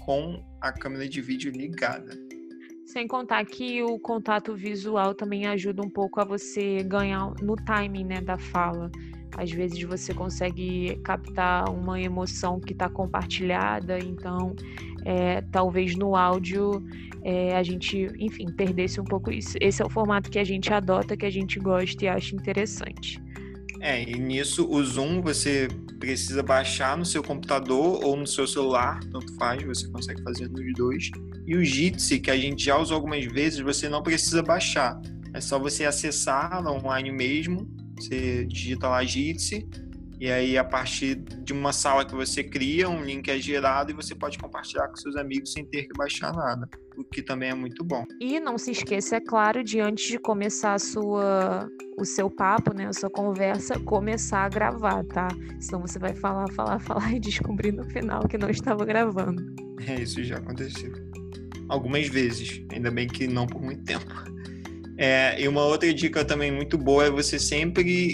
com 0.05 0.41
a 0.61 0.71
câmera 0.71 1.09
de 1.09 1.21
vídeo 1.21 1.51
ligada. 1.51 2.17
Sem 2.85 3.05
contar 3.05 3.45
que 3.45 3.83
o 3.83 3.99
contato 3.99 4.55
visual 4.55 5.13
também 5.13 5.45
ajuda 5.45 5.81
um 5.81 5.89
pouco 5.89 6.21
a 6.21 6.23
você 6.23 6.81
ganhar 6.83 7.33
no 7.41 7.57
timing 7.57 8.05
né, 8.05 8.21
da 8.21 8.37
fala. 8.37 8.89
Às 9.37 9.51
vezes 9.51 9.81
você 9.83 10.13
consegue 10.13 10.95
captar 11.03 11.69
uma 11.69 12.01
emoção 12.01 12.61
que 12.61 12.71
está 12.71 12.89
compartilhada, 12.89 13.99
então 13.99 14.55
é, 15.03 15.41
talvez 15.51 15.95
no 15.95 16.15
áudio 16.15 16.81
é, 17.23 17.55
a 17.55 17.63
gente, 17.63 18.07
enfim, 18.17 18.45
perdesse 18.53 19.01
um 19.01 19.05
pouco 19.05 19.31
isso. 19.31 19.57
Esse 19.59 19.81
é 19.81 19.85
o 19.85 19.89
formato 19.89 20.29
que 20.29 20.39
a 20.39 20.43
gente 20.45 20.73
adota, 20.73 21.17
que 21.17 21.25
a 21.25 21.29
gente 21.29 21.59
gosta 21.59 22.05
e 22.05 22.07
acha 22.07 22.35
interessante. 22.35 23.21
É, 23.81 24.07
e 24.07 24.19
nisso 24.19 24.69
o 24.69 24.83
Zoom 24.83 25.21
você 25.21 25.67
precisa 25.99 26.43
baixar 26.43 26.95
no 26.95 27.03
seu 27.03 27.23
computador 27.23 28.03
ou 28.03 28.15
no 28.15 28.27
seu 28.27 28.45
celular, 28.45 28.99
tanto 29.11 29.35
faz, 29.35 29.63
você 29.63 29.87
consegue 29.89 30.21
fazer 30.21 30.47
nos 30.49 30.73
dois. 30.75 31.09
E 31.47 31.55
o 31.55 31.65
Jitsi, 31.65 32.19
que 32.19 32.29
a 32.29 32.37
gente 32.37 32.63
já 32.63 32.77
usou 32.77 32.95
algumas 32.95 33.25
vezes, 33.25 33.59
você 33.59 33.89
não 33.89 34.03
precisa 34.03 34.43
baixar. 34.43 35.01
É 35.33 35.41
só 35.41 35.57
você 35.57 35.85
acessar 35.85 36.63
online 36.67 37.11
mesmo, 37.11 37.67
você 37.97 38.45
digita 38.45 38.87
lá 38.87 39.03
Jitsi 39.03 39.67
e 40.21 40.31
aí, 40.31 40.55
a 40.55 40.63
partir 40.63 41.15
de 41.15 41.51
uma 41.51 41.73
sala 41.73 42.05
que 42.05 42.13
você 42.13 42.43
cria, 42.43 42.87
um 42.87 43.03
link 43.03 43.27
é 43.27 43.39
gerado 43.39 43.89
e 43.89 43.95
você 43.95 44.13
pode 44.13 44.37
compartilhar 44.37 44.87
com 44.87 44.95
seus 44.95 45.15
amigos 45.15 45.51
sem 45.51 45.65
ter 45.65 45.87
que 45.87 45.97
baixar 45.97 46.31
nada, 46.31 46.69
o 46.95 47.03
que 47.03 47.23
também 47.23 47.49
é 47.49 47.55
muito 47.55 47.83
bom. 47.83 48.05
E 48.19 48.39
não 48.39 48.55
se 48.55 48.69
esqueça, 48.69 49.15
é 49.15 49.19
claro, 49.19 49.63
de 49.63 49.79
antes 49.79 50.07
de 50.07 50.19
começar 50.19 50.75
a 50.75 50.77
sua, 50.77 51.67
o 51.97 52.05
seu 52.05 52.29
papo, 52.29 52.71
né, 52.71 52.85
a 52.85 52.93
sua 52.93 53.09
conversa, 53.09 53.79
começar 53.79 54.45
a 54.45 54.49
gravar, 54.49 55.03
tá? 55.05 55.27
Senão 55.59 55.81
você 55.81 55.97
vai 55.97 56.13
falar, 56.13 56.45
falar, 56.51 56.77
falar 56.85 57.15
e 57.15 57.19
descobrir 57.19 57.71
no 57.71 57.83
final 57.85 58.27
que 58.27 58.37
não 58.37 58.51
estava 58.51 58.85
gravando. 58.85 59.41
É, 59.87 60.03
isso 60.03 60.23
já 60.23 60.37
aconteceu. 60.37 60.93
Algumas 61.67 62.07
vezes, 62.07 62.63
ainda 62.71 62.91
bem 62.91 63.07
que 63.07 63.25
não 63.25 63.47
por 63.47 63.59
muito 63.59 63.83
tempo. 63.85 64.13
É, 64.99 65.41
e 65.41 65.47
uma 65.47 65.63
outra 65.63 65.91
dica 65.91 66.23
também 66.23 66.51
muito 66.51 66.77
boa 66.77 67.05
é 67.05 67.09
você 67.09 67.39
sempre 67.39 68.13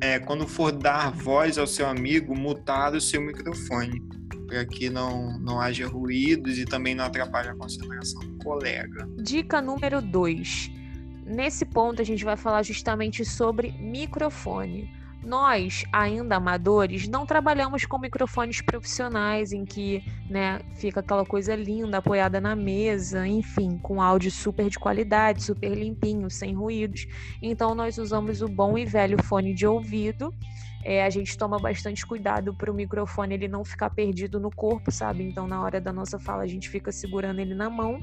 é, 0.00 0.18
quando 0.18 0.46
for 0.46 0.72
dar 0.72 1.12
voz 1.12 1.58
ao 1.58 1.66
seu 1.66 1.86
amigo, 1.86 2.34
mutar 2.34 2.94
o 2.94 3.00
seu 3.00 3.20
microfone, 3.20 4.00
para 4.46 4.64
que 4.64 4.90
não, 4.90 5.38
não 5.38 5.60
haja 5.60 5.86
ruídos 5.86 6.58
e 6.58 6.64
também 6.64 6.94
não 6.94 7.04
atrapalhe 7.04 7.48
a 7.48 7.54
concentração 7.54 8.20
do 8.20 8.38
colega. 8.38 9.08
Dica 9.16 9.60
número 9.60 10.00
2. 10.00 10.70
Nesse 11.26 11.64
ponto, 11.64 12.02
a 12.02 12.04
gente 12.04 12.24
vai 12.24 12.36
falar 12.36 12.62
justamente 12.62 13.24
sobre 13.24 13.72
microfone. 13.72 14.90
Nós, 15.22 15.84
ainda 15.92 16.36
amadores, 16.36 17.06
não 17.06 17.26
trabalhamos 17.26 17.84
com 17.84 17.98
microfones 17.98 18.62
profissionais 18.62 19.52
em 19.52 19.66
que 19.66 20.02
né, 20.28 20.60
fica 20.76 21.00
aquela 21.00 21.26
coisa 21.26 21.54
linda 21.54 21.98
apoiada 21.98 22.40
na 22.40 22.56
mesa, 22.56 23.26
enfim, 23.26 23.78
com 23.82 24.00
áudio 24.00 24.30
super 24.30 24.70
de 24.70 24.78
qualidade, 24.78 25.42
super 25.42 25.74
limpinho, 25.74 26.30
sem 26.30 26.54
ruídos. 26.54 27.06
Então, 27.42 27.74
nós 27.74 27.98
usamos 27.98 28.40
o 28.40 28.48
bom 28.48 28.78
e 28.78 28.86
velho 28.86 29.22
fone 29.22 29.52
de 29.52 29.66
ouvido. 29.66 30.32
É, 30.82 31.04
a 31.04 31.10
gente 31.10 31.36
toma 31.36 31.58
bastante 31.58 32.06
cuidado 32.06 32.54
para 32.54 32.70
o 32.70 32.74
microfone 32.74 33.34
ele 33.34 33.48
não 33.48 33.62
ficar 33.62 33.90
perdido 33.90 34.40
no 34.40 34.50
corpo, 34.50 34.90
sabe? 34.90 35.22
Então, 35.22 35.46
na 35.46 35.62
hora 35.62 35.78
da 35.78 35.92
nossa 35.92 36.18
fala, 36.18 36.44
a 36.44 36.46
gente 36.46 36.70
fica 36.70 36.90
segurando 36.90 37.40
ele 37.40 37.54
na 37.54 37.68
mão 37.68 38.00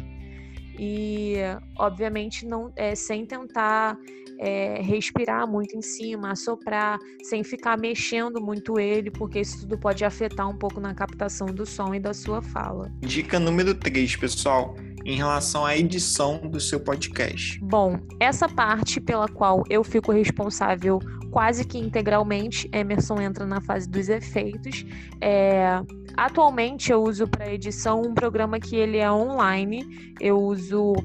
e 0.78 1.36
obviamente 1.78 2.46
não 2.46 2.72
é, 2.76 2.96
sem 2.96 3.26
tentar 3.26 3.98
é, 4.40 4.82
respirar 4.82 5.48
muito 5.48 5.76
em 5.76 5.82
cima, 5.82 6.32
assoprar, 6.32 7.00
sem 7.24 7.44
ficar 7.44 7.78
mexendo 7.78 8.42
muito 8.42 8.80
ele, 8.80 9.10
porque 9.10 9.40
isso 9.40 9.62
tudo 9.62 9.78
pode 9.78 10.06
afetar 10.06 10.48
um 10.48 10.58
pouco 10.58 10.80
na 10.80 10.94
captação 10.94 11.48
do 11.48 11.66
som 11.66 11.94
e 11.94 12.00
da 12.00 12.14
sua 12.14 12.42
fala. 12.42 12.92
Dica 13.02 13.40
número 13.40 13.74
3, 13.74 14.16
pessoal 14.16 14.76
em 15.08 15.16
relação 15.16 15.66
à 15.66 15.76
edição 15.78 16.38
do 16.38 16.60
seu 16.60 16.82
podcast? 16.82 17.58
Bom, 17.64 17.98
essa 18.20 18.50
parte 18.50 19.00
pela 19.00 19.26
qual 19.30 19.64
eu 19.70 19.82
fico 19.82 20.12
responsável 20.12 21.00
quase 21.38 21.64
que 21.66 21.78
integralmente. 21.78 22.68
Emerson 22.74 23.22
entra 23.22 23.46
na 23.46 23.62
fase 23.62 23.88
dos 23.88 24.10
efeitos. 24.10 24.84
É, 25.22 25.80
atualmente 26.16 26.92
eu 26.92 27.04
uso 27.04 27.28
para 27.28 27.54
edição 27.54 28.02
um 28.02 28.16
programa 28.16 28.60
que 28.60 28.76
ele 28.76 28.98
é 28.98 29.12
online. 29.12 30.16
Eu 30.20 30.40
uso 30.40 30.96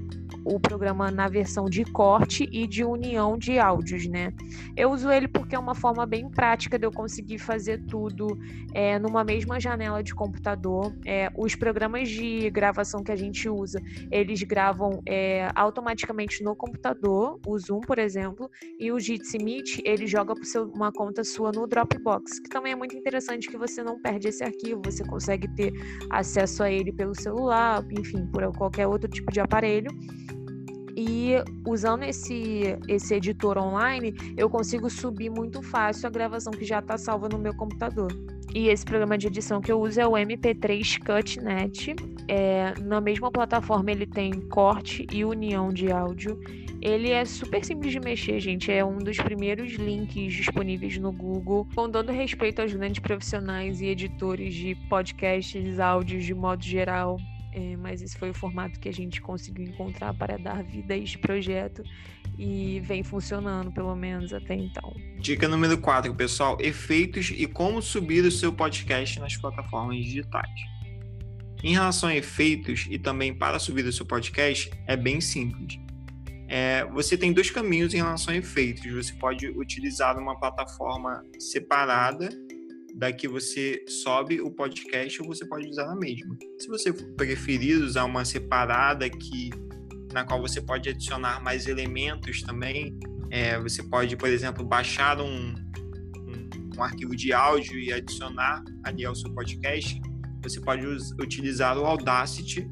o 0.45 0.59
programa 0.59 1.11
na 1.11 1.29
versão 1.29 1.67
de 1.67 1.85
corte 1.85 2.49
e 2.53 2.67
de 2.67 2.85
união 2.85 3.37
de 3.37 3.59
áudios, 3.59 4.07
né? 4.07 4.33
Eu 4.77 4.91
uso 4.91 5.11
ele 5.11 5.29
porque 5.29 5.55
é 5.55 5.59
uma 5.59 5.75
forma 5.75 6.05
bem 6.07 6.29
prática 6.31 6.79
de 6.79 6.87
eu 6.87 6.93
conseguir 6.93 7.39
fazer 7.39 7.83
tudo 7.87 8.39
é, 8.75 8.99
numa 8.99 9.25
mesma 9.25 9.61
janela 9.61 10.03
de 10.03 10.15
computador. 10.15 10.95
É, 11.07 11.31
os 11.37 11.55
programas 11.55 12.09
de 12.09 12.51
gravação 12.51 13.03
que 13.03 13.13
a 13.13 13.17
gente 13.17 13.49
usa, 13.49 13.81
eles 14.11 14.43
gravam 14.43 15.03
é, 15.07 15.49
automaticamente 15.55 16.43
no 16.43 16.55
computador, 16.57 17.39
o 17.47 17.59
Zoom, 17.59 17.81
por 17.81 17.99
exemplo, 17.99 18.51
e 18.79 18.91
o 18.91 18.99
Jitsi 18.99 19.39
Meet, 19.39 19.81
ele 19.85 20.07
joga 20.07 20.35
para 20.35 20.63
uma 20.75 20.93
conta 20.93 21.25
sua 21.25 21.53
no 21.53 21.67
Dropbox, 21.67 22.41
que 22.41 22.49
também 22.49 22.73
é 22.73 22.77
muito 22.77 22.97
interessante 22.97 23.49
que 23.49 23.57
você 23.57 23.83
não 23.83 24.01
perde 24.01 24.29
esse 24.29 24.43
arquivo, 24.43 24.81
você 24.85 25.05
consegue 25.05 25.49
ter 25.55 25.73
acesso 26.11 26.63
a 26.63 26.71
ele 26.71 26.93
pelo 26.93 27.15
celular, 27.15 27.85
enfim, 27.91 28.27
por 28.27 28.43
qualquer 28.57 28.87
outro 28.87 29.09
tipo 29.11 29.31
de 29.33 29.41
aparelho. 29.41 29.91
E 30.97 31.35
usando 31.67 32.03
esse, 32.03 32.77
esse 32.89 33.15
editor 33.15 33.59
online, 33.59 34.15
eu 34.37 34.51
consigo 34.51 34.91
subir 34.91 35.31
muito 35.31 35.63
fácil 35.63 36.07
a 36.07 36.11
gravação 36.11 36.53
que 36.53 36.65
já 36.65 36.81
está 36.81 36.99
salva 36.99 37.29
no 37.29 37.39
meu 37.39 37.55
computador. 37.55 38.13
E 38.55 38.69
esse 38.69 38.85
programa 38.85 39.17
de 39.17 39.29
edição 39.29 39.63
que 39.63 39.73
eu 39.73 39.81
uso 39.81 39.99
é 39.99 40.07
o 40.07 40.13
MP3 40.13 40.99
CutNet. 40.99 41.97
É, 42.29 42.75
na 42.81 43.01
mesma 43.01 43.31
plataforma 43.31 43.91
ele 43.91 44.07
tem 44.07 44.31
corte 44.49 45.07
e 45.11 45.25
união 45.25 45.73
de 45.73 45.91
áudio. 45.91 46.39
Ele 46.83 47.11
é 47.11 47.25
super 47.25 47.65
simples 47.65 47.93
de 47.93 48.01
mexer, 48.01 48.41
gente. 48.41 48.71
É 48.71 48.85
um 48.85 48.99
dos 48.99 49.17
primeiros 49.17 49.73
links 49.75 50.35
disponíveis 50.35 50.99
no 50.99 51.13
Google, 51.13 51.67
com 51.75 51.89
dando 51.89 52.13
respeito 52.13 52.61
aos 52.61 52.75
grandes 52.75 53.01
profissionais 53.01 53.81
e 53.81 53.87
editores 53.87 54.53
de 54.53 54.75
podcasts, 54.89 55.79
áudios 55.79 56.25
de 56.25 56.35
modo 56.35 56.63
geral. 56.63 57.17
É, 57.53 57.77
mas 57.77 58.01
esse 58.01 58.17
foi 58.17 58.31
o 58.31 58.35
formato 58.35 58.81
que 58.81 58.89
a 58.89 58.93
gente 58.93 59.21
conseguiu 59.21 59.67
encontrar 59.67 60.15
para 60.15 60.39
dar 60.39 60.65
vida 60.65 60.95
a 60.95 60.97
este 60.97 61.19
projeto 61.19 61.83
e 62.39 62.81
vem 62.81 63.03
funcionando, 63.03 63.71
pelo 63.71 63.95
menos 63.95 64.33
até 64.33 64.55
então. 64.55 64.95
Dica 65.19 65.47
número 65.47 65.77
4, 65.79 66.15
pessoal: 66.15 66.57
efeitos 66.61 67.31
e 67.37 67.47
como 67.47 67.83
subir 67.83 68.25
o 68.25 68.31
seu 68.31 68.53
podcast 68.53 69.21
nas 69.21 69.37
plataformas 69.37 69.99
digitais. 69.99 70.51
Em 71.63 71.75
relação 71.75 72.09
a 72.09 72.17
efeitos 72.17 72.89
e 72.91 72.99
também 72.99 73.33
para 73.35 73.59
subir 73.59 73.85
o 73.85 73.93
seu 73.93 74.07
podcast, 74.07 74.71
é 74.87 74.97
bem 74.97 75.21
simples. 75.21 75.79
É, 76.49 76.85
você 76.87 77.17
tem 77.17 77.33
dois 77.33 77.51
caminhos 77.51 77.95
em 77.95 77.99
relação 77.99 78.35
a 78.35 78.37
efeitos. 78.37 78.91
Você 78.93 79.13
pode 79.15 79.47
utilizar 79.49 80.19
uma 80.19 80.39
plataforma 80.39 81.23
separada 81.39 82.29
daqui 82.95 83.27
você 83.27 83.85
sobe 83.87 84.41
o 84.41 84.51
podcast 84.51 85.21
ou 85.23 85.29
você 85.29 85.47
pode 85.47 85.69
usar 85.69 85.87
na 85.87 85.97
mesma. 85.97 86.37
Se 86.59 86.69
você 86.69 86.93
preferir 86.93 87.83
usar 87.83 88.05
uma 88.05 88.25
separada 88.25 89.09
que 89.09 89.51
na 90.13 90.25
qual 90.25 90.41
você 90.41 90.61
pode 90.61 90.89
adicionar 90.89 91.43
mais 91.43 91.67
elementos 91.67 92.43
também, 92.43 92.99
é, 93.31 93.59
você 93.59 93.83
pode, 93.83 94.15
por 94.17 94.29
exemplo, 94.29 94.65
baixar 94.65 95.21
um, 95.21 95.55
um, 95.55 96.77
um, 96.77 96.83
arquivo 96.83 97.17
de 97.17 97.33
áudio 97.33 97.79
e 97.79 97.93
adicionar 97.93 98.63
ali 98.85 99.07
ao 99.07 99.15
seu 99.15 99.33
podcast. 99.33 100.01
Você 100.43 100.61
pode 100.61 100.87
utilizar 101.19 101.79
o 101.79 101.87
Audacity, 101.87 102.71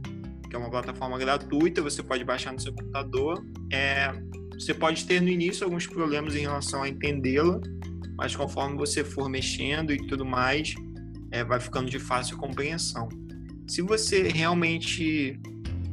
que 0.49 0.55
é 0.55 0.59
uma 0.59 0.71
plataforma 0.71 1.17
gratuita, 1.19 1.81
você 1.81 2.03
pode 2.03 2.25
baixar 2.25 2.53
no 2.53 2.61
seu 2.61 2.75
computador. 2.75 3.43
É, 3.73 4.13
você 4.53 4.75
pode 4.75 5.07
ter 5.07 5.23
no 5.23 5.29
início 5.29 5.65
alguns 5.65 5.87
problemas 5.87 6.37
em 6.37 6.41
relação 6.41 6.83
a 6.83 6.89
entendê-la, 6.89 7.59
mas 8.21 8.37
conforme 8.37 8.77
você 8.77 9.03
for 9.03 9.31
mexendo 9.31 9.95
e 9.95 10.07
tudo 10.07 10.27
mais, 10.27 10.75
é, 11.33 11.43
vai 11.43 11.59
ficando 11.59 11.89
de 11.89 11.99
fácil 11.99 12.37
compreensão. 12.37 13.09
Se 13.67 13.81
você 13.81 14.29
realmente 14.29 15.41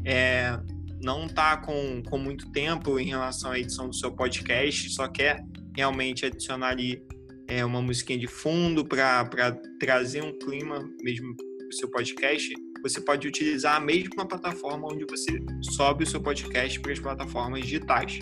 é, 0.04 0.60
não 1.02 1.28
está 1.28 1.56
com, 1.56 2.04
com 2.04 2.18
muito 2.18 2.52
tempo 2.52 3.00
em 3.00 3.06
relação 3.06 3.52
à 3.52 3.58
edição 3.58 3.88
do 3.88 3.96
seu 3.96 4.12
podcast, 4.12 4.90
só 4.90 5.08
quer 5.08 5.42
realmente 5.74 6.26
adicionar 6.26 6.68
ali 6.68 7.02
é, 7.48 7.64
uma 7.64 7.82
musiquinha 7.82 8.20
de 8.20 8.28
fundo 8.28 8.84
para 8.84 9.58
trazer 9.80 10.22
um 10.22 10.38
clima 10.38 10.84
mesmo 11.02 11.34
para 11.34 11.68
o 11.70 11.74
seu 11.74 11.90
podcast, 11.90 12.54
você 12.84 13.00
pode 13.00 13.26
utilizar 13.26 13.78
a 13.78 13.80
mesma 13.80 14.28
plataforma 14.28 14.86
onde 14.92 15.06
você 15.06 15.40
sobe 15.62 16.04
o 16.04 16.08
seu 16.08 16.22
podcast 16.22 16.78
para 16.82 16.92
as 16.92 17.00
plataformas 17.00 17.62
digitais. 17.62 18.20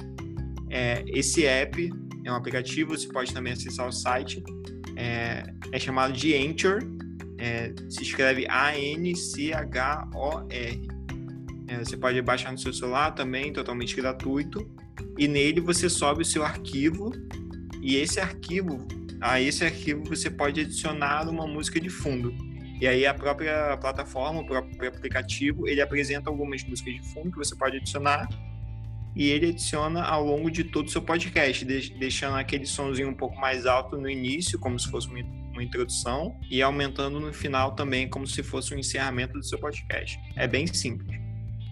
É, 0.69 1.03
esse 1.07 1.43
app 1.47 2.04
é 2.25 2.31
um 2.31 2.35
aplicativo, 2.35 2.97
você 2.97 3.07
pode 3.07 3.31
também 3.31 3.53
acessar 3.53 3.87
o 3.87 3.91
site. 3.91 4.43
É, 4.97 5.43
é 5.71 5.79
chamado 5.79 6.11
de 6.11 6.35
Anchor, 6.35 6.79
é, 7.37 7.71
se 7.87 8.01
escreve 8.01 8.47
A-N-C-H-O-R. 8.49 9.67
É, 11.67 11.77
você 11.79 11.95
pode 11.95 12.19
baixar 12.21 12.51
no 12.51 12.57
seu 12.57 12.73
celular 12.73 13.11
também, 13.11 13.53
totalmente 13.53 13.95
gratuito. 13.95 14.67
E 15.17 15.27
nele 15.27 15.61
você 15.61 15.87
sobe 15.87 16.23
o 16.23 16.25
seu 16.25 16.43
arquivo. 16.43 17.11
E 17.81 17.95
esse 17.97 18.19
arquivo, 18.19 18.87
a 19.21 19.39
esse 19.39 19.63
arquivo 19.63 20.03
você 20.05 20.29
pode 20.29 20.61
adicionar 20.61 21.29
uma 21.29 21.45
música 21.45 21.79
de 21.79 21.89
fundo. 21.89 22.33
E 22.81 22.87
aí 22.87 23.05
a 23.05 23.13
própria 23.13 23.77
plataforma, 23.77 24.41
o 24.41 24.45
próprio 24.45 24.89
aplicativo, 24.89 25.67
ele 25.67 25.79
apresenta 25.79 26.29
algumas 26.29 26.63
músicas 26.63 26.95
de 26.95 27.13
fundo 27.13 27.31
que 27.31 27.37
você 27.37 27.55
pode 27.55 27.77
adicionar 27.77 28.27
e 29.15 29.29
ele 29.29 29.49
adiciona 29.49 30.03
ao 30.03 30.25
longo 30.25 30.51
de 30.51 30.63
todo 30.63 30.87
o 30.87 30.91
seu 30.91 31.01
podcast, 31.01 31.63
deixando 31.63 32.35
aquele 32.35 32.65
sonzinho 32.65 33.09
um 33.09 33.13
pouco 33.13 33.39
mais 33.39 33.65
alto 33.65 33.97
no 33.97 34.09
início, 34.09 34.59
como 34.59 34.77
se 34.77 34.89
fosse 34.89 35.07
uma 35.07 35.63
introdução, 35.63 36.37
e 36.51 36.61
aumentando 36.61 37.19
no 37.19 37.33
final 37.33 37.73
também, 37.75 38.09
como 38.09 38.27
se 38.27 38.43
fosse 38.43 38.75
um 38.75 38.77
encerramento 38.77 39.33
do 39.33 39.43
seu 39.43 39.57
podcast. 39.57 40.19
É 40.35 40.47
bem 40.47 40.67
simples. 40.67 41.17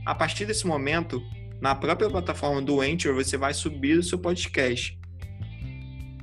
A 0.05 0.15
partir 0.15 0.45
desse 0.45 0.65
momento, 0.65 1.21
na 1.61 1.75
própria 1.75 2.09
plataforma 2.09 2.61
do 2.61 2.79
Anchor, 2.79 3.13
você 3.13 3.37
vai 3.37 3.53
subir 3.53 3.97
o 3.97 4.03
seu 4.03 4.17
podcast. 4.17 4.97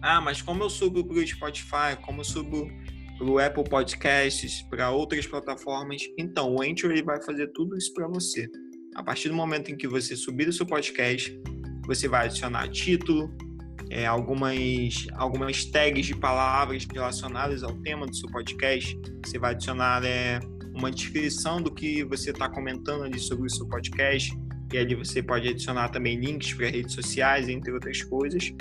Ah, 0.01 0.21
mas 0.21 0.41
como 0.41 0.63
eu 0.63 0.71
subo 0.71 1.05
para 1.05 1.19
o 1.19 1.27
Spotify, 1.27 1.97
como 2.01 2.21
eu 2.21 2.25
subo 2.25 2.71
para 3.19 3.27
o 3.27 3.39
Apple 3.39 3.65
Podcasts, 3.65 4.63
para 4.63 4.91
outras 4.91 5.27
plataformas? 5.27 6.03
Então, 6.19 6.55
o 6.55 6.63
Anchor 6.63 6.91
ele 6.91 7.03
vai 7.03 7.23
fazer 7.23 7.49
tudo 7.49 7.77
isso 7.77 7.93
para 7.93 8.09
você. 8.09 8.49
A 8.95 9.03
partir 9.03 9.29
do 9.29 9.35
momento 9.35 9.71
em 9.71 9.77
que 9.77 9.87
você 9.87 10.17
subir 10.17 10.49
o 10.49 10.53
seu 10.53 10.67
podcast, 10.67 11.39
você 11.87 12.09
vai 12.09 12.27
adicionar 12.27 12.69
título, 12.69 13.33
é, 13.89 14.07
algumas, 14.07 15.07
algumas 15.15 15.65
tags 15.65 16.07
de 16.07 16.15
palavras 16.15 16.87
relacionadas 16.93 17.63
ao 17.63 17.73
tema 17.83 18.07
do 18.07 18.15
seu 18.15 18.29
podcast. 18.29 18.99
Você 19.25 19.39
vai 19.39 19.53
adicionar 19.53 20.05
é, 20.05 20.41
uma 20.75 20.91
descrição 20.91 21.61
do 21.61 21.73
que 21.73 22.05
você 22.05 22.31
está 22.31 22.49
comentando 22.49 23.05
ali 23.05 23.19
sobre 23.19 23.47
o 23.47 23.51
seu 23.51 23.67
podcast. 23.67 24.37
E 24.73 24.79
ali 24.79 24.95
você 24.95 25.23
pode 25.23 25.49
adicionar 25.49 25.89
também 25.89 26.19
links 26.19 26.55
para 26.55 26.69
redes 26.69 26.95
sociais, 26.95 27.49
entre 27.49 27.73
outras 27.73 28.03
coisas. 28.03 28.53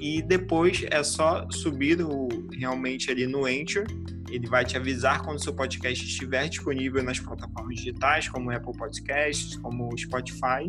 E 0.00 0.22
depois 0.22 0.84
é 0.90 1.02
só 1.02 1.48
subir 1.50 2.00
o, 2.00 2.28
realmente 2.52 3.10
ali 3.10 3.26
no 3.26 3.46
Anchor 3.46 3.84
ele 4.30 4.46
vai 4.46 4.64
te 4.64 4.76
avisar 4.76 5.22
quando 5.22 5.38
o 5.38 5.42
seu 5.42 5.52
podcast 5.52 6.04
estiver 6.04 6.48
disponível 6.48 7.02
nas 7.02 7.18
plataformas 7.18 7.76
digitais, 7.76 8.28
como 8.28 8.50
Apple 8.50 8.76
Podcasts, 8.76 9.56
como 9.56 9.96
Spotify, 9.98 10.68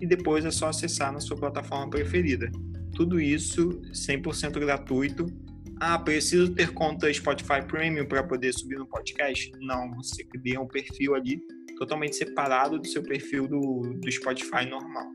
e 0.00 0.06
depois 0.06 0.44
é 0.44 0.50
só 0.50 0.68
acessar 0.68 1.12
na 1.12 1.20
sua 1.20 1.36
plataforma 1.36 1.88
preferida. 1.90 2.50
Tudo 2.94 3.20
isso 3.20 3.80
100% 3.92 4.58
gratuito. 4.58 5.26
Ah, 5.80 5.98
preciso 5.98 6.52
ter 6.52 6.72
conta 6.72 7.12
Spotify 7.12 7.62
Premium 7.66 8.06
para 8.06 8.22
poder 8.22 8.52
subir 8.52 8.78
no 8.78 8.86
podcast? 8.86 9.50
Não, 9.60 9.92
você 9.94 10.22
cria 10.24 10.60
um 10.60 10.66
perfil 10.66 11.14
ali 11.14 11.42
totalmente 11.78 12.14
separado 12.16 12.78
do 12.78 12.86
seu 12.86 13.02
perfil 13.02 13.48
do, 13.48 13.98
do 14.00 14.12
Spotify 14.12 14.64
normal. 14.68 15.08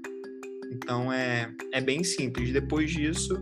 Então 0.71 1.12
é, 1.12 1.50
é 1.71 1.80
bem 1.80 2.04
simples. 2.04 2.52
Depois 2.52 2.91
disso, 2.91 3.41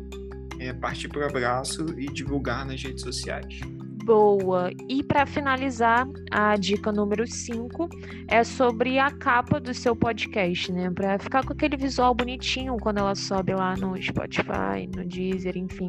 é 0.60 0.74
partir 0.74 1.08
para 1.08 1.22
o 1.22 1.26
abraço 1.26 1.86
e 1.98 2.06
divulgar 2.06 2.66
nas 2.66 2.82
redes 2.82 3.02
sociais. 3.02 3.60
Boa. 4.06 4.70
E 4.88 5.02
para 5.02 5.26
finalizar, 5.26 6.08
a 6.30 6.56
dica 6.58 6.92
número 6.92 7.26
5 7.26 7.90
é 8.28 8.44
sobre 8.44 9.00
a 9.00 9.10
capa 9.10 9.60
do 9.60 9.74
seu 9.74 9.96
podcast, 9.96 10.72
né? 10.72 10.92
Para 10.92 11.18
ficar 11.18 11.44
com 11.44 11.54
aquele 11.54 11.76
visual 11.76 12.14
bonitinho 12.14 12.78
quando 12.78 13.00
ela 13.00 13.16
sobe 13.16 13.56
lá 13.56 13.76
no 13.76 14.00
Spotify, 14.00 14.88
no 14.96 15.04
Deezer, 15.04 15.58
enfim. 15.58 15.88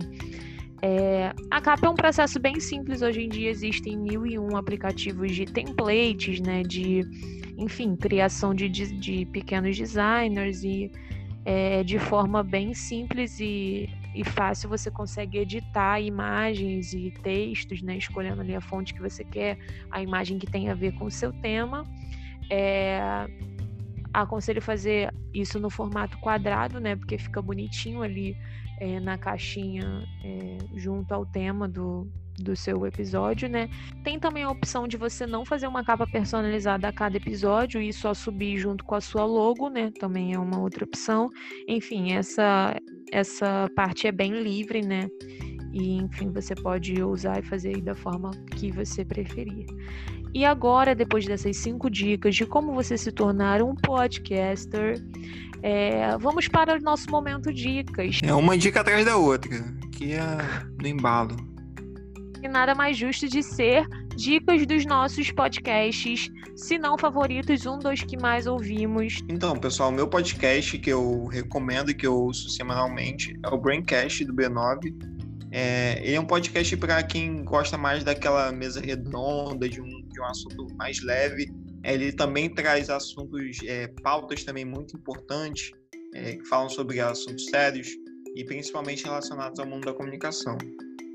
É, 0.81 1.31
a 1.50 1.61
capa 1.61 1.88
é 1.88 1.90
um 1.90 1.94
processo 1.94 2.40
bem 2.40 2.59
simples. 2.59 3.02
Hoje 3.02 3.20
em 3.20 3.29
dia 3.29 3.50
existem 3.50 3.98
mil 3.98 4.26
e 4.26 4.38
um 4.38 4.57
aplicativos 4.57 5.35
de 5.35 5.44
templates, 5.44 6.40
né? 6.40 6.62
De, 6.62 7.02
enfim, 7.59 7.94
criação 7.96 8.55
de, 8.55 8.66
de, 8.66 8.98
de 8.98 9.26
pequenos 9.26 9.76
designers 9.76 10.64
e 10.64 10.90
é, 11.44 11.85
de 11.85 11.98
forma 11.98 12.42
bem 12.42 12.72
simples 12.72 13.38
e 13.40 13.90
e 14.16 14.24
fácil 14.24 14.70
você 14.70 14.90
consegue 14.90 15.37
editar 15.37 16.00
imagens 16.00 16.94
e 16.94 17.12
textos, 17.22 17.83
né? 17.83 17.98
Escolhendo 17.98 18.40
ali 18.40 18.57
a 18.57 18.62
fonte 18.62 18.94
que 18.94 19.02
você 19.02 19.22
quer, 19.22 19.59
a 19.90 20.02
imagem 20.02 20.38
que 20.38 20.46
tem 20.46 20.70
a 20.70 20.74
ver 20.74 20.92
com 20.94 21.05
o 21.05 21.11
seu 21.11 21.33
tema. 21.35 21.85
É... 22.50 22.98
Aconselho 24.14 24.62
fazer 24.62 25.12
isso 25.35 25.61
no 25.61 25.68
formato 25.68 26.16
quadrado, 26.18 26.81
né? 26.81 26.96
Porque 26.96 27.18
fica 27.18 27.42
bonitinho 27.42 28.02
ali 28.02 28.35
é, 28.81 28.98
na 28.98 29.18
caixinha 29.18 30.02
é, 30.24 30.57
junto 30.74 31.12
ao 31.12 31.26
tema 31.26 31.68
do, 31.68 32.11
do 32.38 32.57
seu 32.57 32.87
episódio, 32.87 33.50
né? 33.50 33.68
Tem 34.02 34.18
também 34.18 34.44
a 34.44 34.50
opção 34.50 34.88
de 34.88 34.96
você 34.96 35.26
não 35.26 35.44
fazer 35.44 35.66
uma 35.66 35.85
capa 35.85 36.07
personalizada 36.07 36.88
a 36.88 36.92
cada 36.92 37.18
episódio 37.18 37.83
e 37.83 37.92
só 37.92 38.14
subir 38.14 38.57
junto 38.57 38.83
com 38.83 38.94
a 38.94 39.00
sua 39.02 39.26
logo, 39.26 39.68
né? 39.68 39.90
Também 40.00 40.33
é 40.33 40.38
uma 40.38 40.59
outra 40.59 40.85
opção. 40.85 41.29
Enfim, 41.68 42.12
essa 42.12 42.74
essa 43.16 43.70
parte 43.74 44.07
é 44.07 44.12
bem 44.12 44.42
livre, 44.42 44.83
né? 44.83 45.09
E 45.72 45.96
enfim, 45.96 46.31
você 46.31 46.55
pode 46.55 47.02
usar 47.02 47.38
e 47.38 47.42
fazer 47.42 47.81
da 47.81 47.94
forma 47.94 48.31
que 48.52 48.70
você 48.70 49.05
preferir. 49.05 49.66
E 50.35 50.44
agora, 50.44 50.94
depois 50.94 51.24
dessas 51.26 51.57
cinco 51.57 51.88
dicas 51.90 52.35
de 52.35 52.46
como 52.46 52.72
você 52.72 52.96
se 52.96 53.11
tornar 53.11 53.62
um 53.62 53.74
podcaster, 53.74 55.02
é, 55.62 56.16
vamos 56.18 56.48
para 56.48 56.76
o 56.76 56.81
nosso 56.81 57.11
momento 57.11 57.52
dicas. 57.52 58.20
É 58.22 58.35
uma 58.35 58.57
dica 58.57 58.81
atrás 58.81 59.05
da 59.05 59.16
outra, 59.16 59.50
que 59.92 60.12
é 60.12 60.22
no 60.81 60.87
embalo 60.87 61.37
e 62.46 62.48
nada 62.48 62.74
mais 62.74 62.96
justo 62.96 63.29
de 63.29 63.42
ser 63.42 63.87
dicas 64.16 64.66
dos 64.66 64.87
nossos 64.87 65.31
podcasts, 65.31 66.31
se 66.57 66.79
não 66.79 66.96
favoritos, 66.96 67.66
um 67.66 67.79
dos 67.79 68.02
que 68.02 68.16
mais 68.16 68.46
ouvimos. 68.46 69.22
Então, 69.29 69.57
pessoal, 69.57 69.92
meu 69.92 70.09
podcast 70.09 70.79
que 70.79 70.90
eu 70.90 71.26
recomendo 71.26 71.90
e 71.90 71.94
que 71.94 72.07
eu 72.07 72.14
ouço 72.14 72.48
semanalmente 72.48 73.38
é 73.44 73.48
o 73.48 73.59
Braincast 73.59 74.24
do 74.24 74.33
B9. 74.33 74.94
É, 75.52 76.00
ele 76.02 76.14
é 76.14 76.20
um 76.20 76.26
podcast 76.26 76.76
para 76.79 77.02
quem 77.02 77.44
gosta 77.44 77.76
mais 77.76 78.02
daquela 78.02 78.50
mesa 78.52 78.81
redonda, 78.81 79.68
de 79.68 79.81
um, 79.81 80.09
de 80.09 80.20
um 80.20 80.24
assunto 80.24 80.66
mais 80.76 81.02
leve. 81.02 81.52
É, 81.83 81.94
ele 81.94 82.11
também 82.12 82.48
traz 82.48 82.88
assuntos, 82.88 83.59
é, 83.64 83.87
pautas 84.02 84.42
também 84.44 84.64
muito 84.64 84.96
importantes, 84.96 85.70
é, 86.14 86.37
que 86.37 86.44
falam 86.46 86.68
sobre 86.68 87.00
assuntos 87.00 87.44
sérios 87.46 87.88
e 88.35 88.44
principalmente 88.44 89.05
relacionados 89.05 89.61
ao 89.61 89.66
mundo 89.66 89.85
da 89.85 89.92
comunicação. 89.92 90.57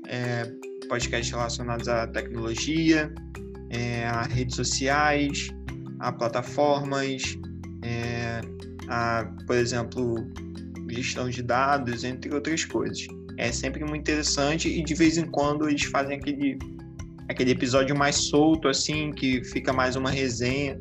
É, 0.08 0.50
podcasts 0.88 1.30
relacionados 1.30 1.88
à 1.88 2.06
tecnologia, 2.06 3.12
é, 3.70 4.04
a 4.06 4.22
redes 4.22 4.56
sociais, 4.56 5.50
a 6.00 6.12
plataformas, 6.12 7.38
é, 7.82 8.40
a, 8.88 9.24
por 9.46 9.56
exemplo, 9.56 10.16
gestão 10.88 11.28
de 11.28 11.42
dados, 11.42 12.04
entre 12.04 12.32
outras 12.34 12.64
coisas. 12.64 13.06
É 13.38 13.50
sempre 13.50 13.84
muito 13.84 14.02
interessante 14.02 14.68
e 14.68 14.82
de 14.82 14.94
vez 14.94 15.16
em 15.16 15.24
quando 15.26 15.68
eles 15.68 15.84
fazem 15.84 16.16
aquele, 16.16 16.58
aquele 17.28 17.52
episódio 17.52 17.96
mais 17.96 18.16
solto, 18.16 18.68
assim, 18.68 19.10
que 19.12 19.42
fica 19.44 19.72
mais 19.72 19.96
uma 19.96 20.10
resenha 20.10 20.78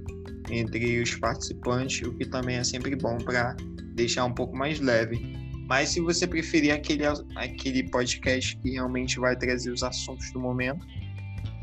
entre 0.49 1.01
os 1.01 1.15
participantes, 1.15 2.05
o 2.07 2.13
que 2.13 2.25
também 2.25 2.57
é 2.57 2.63
sempre 2.63 2.95
bom 2.95 3.17
para 3.17 3.55
deixar 3.93 4.25
um 4.25 4.33
pouco 4.33 4.55
mais 4.55 4.79
leve. 4.79 5.40
Mas 5.71 5.87
se 5.87 6.01
você 6.01 6.27
preferir 6.27 6.73
aquele, 6.73 7.03
aquele 7.33 7.89
podcast 7.89 8.57
que 8.57 8.71
realmente 8.71 9.17
vai 9.17 9.37
trazer 9.37 9.71
os 9.71 9.83
assuntos 9.83 10.29
do 10.33 10.37
momento, 10.37 10.85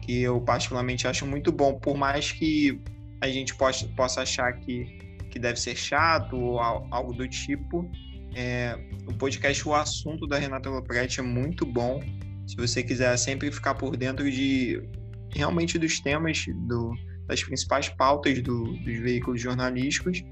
que 0.00 0.22
eu 0.22 0.40
particularmente 0.40 1.06
acho 1.06 1.26
muito 1.26 1.52
bom, 1.52 1.78
por 1.78 1.94
mais 1.94 2.32
que 2.32 2.80
a 3.20 3.28
gente 3.28 3.54
possa, 3.54 3.86
possa 3.88 4.22
achar 4.22 4.50
que, 4.60 4.86
que 5.30 5.38
deve 5.38 5.60
ser 5.60 5.76
chato 5.76 6.38
ou 6.38 6.58
algo 6.58 7.12
do 7.12 7.28
tipo, 7.28 7.86
é, 8.34 8.78
o 9.06 9.12
podcast 9.12 9.68
O 9.68 9.74
Assunto 9.74 10.26
da 10.26 10.38
Renata 10.38 10.70
Lopretti 10.70 11.20
é 11.20 11.22
muito 11.22 11.66
bom. 11.66 12.02
Se 12.46 12.56
você 12.56 12.82
quiser 12.82 13.14
sempre 13.18 13.52
ficar 13.52 13.74
por 13.74 13.94
dentro 13.94 14.30
de 14.30 14.82
realmente 15.34 15.78
dos 15.78 16.00
temas, 16.00 16.46
do, 16.66 16.94
das 17.26 17.44
principais 17.44 17.90
pautas 17.90 18.40
do, 18.40 18.72
dos 18.72 18.98
veículos 19.00 19.38
jornalísticos, 19.38 20.22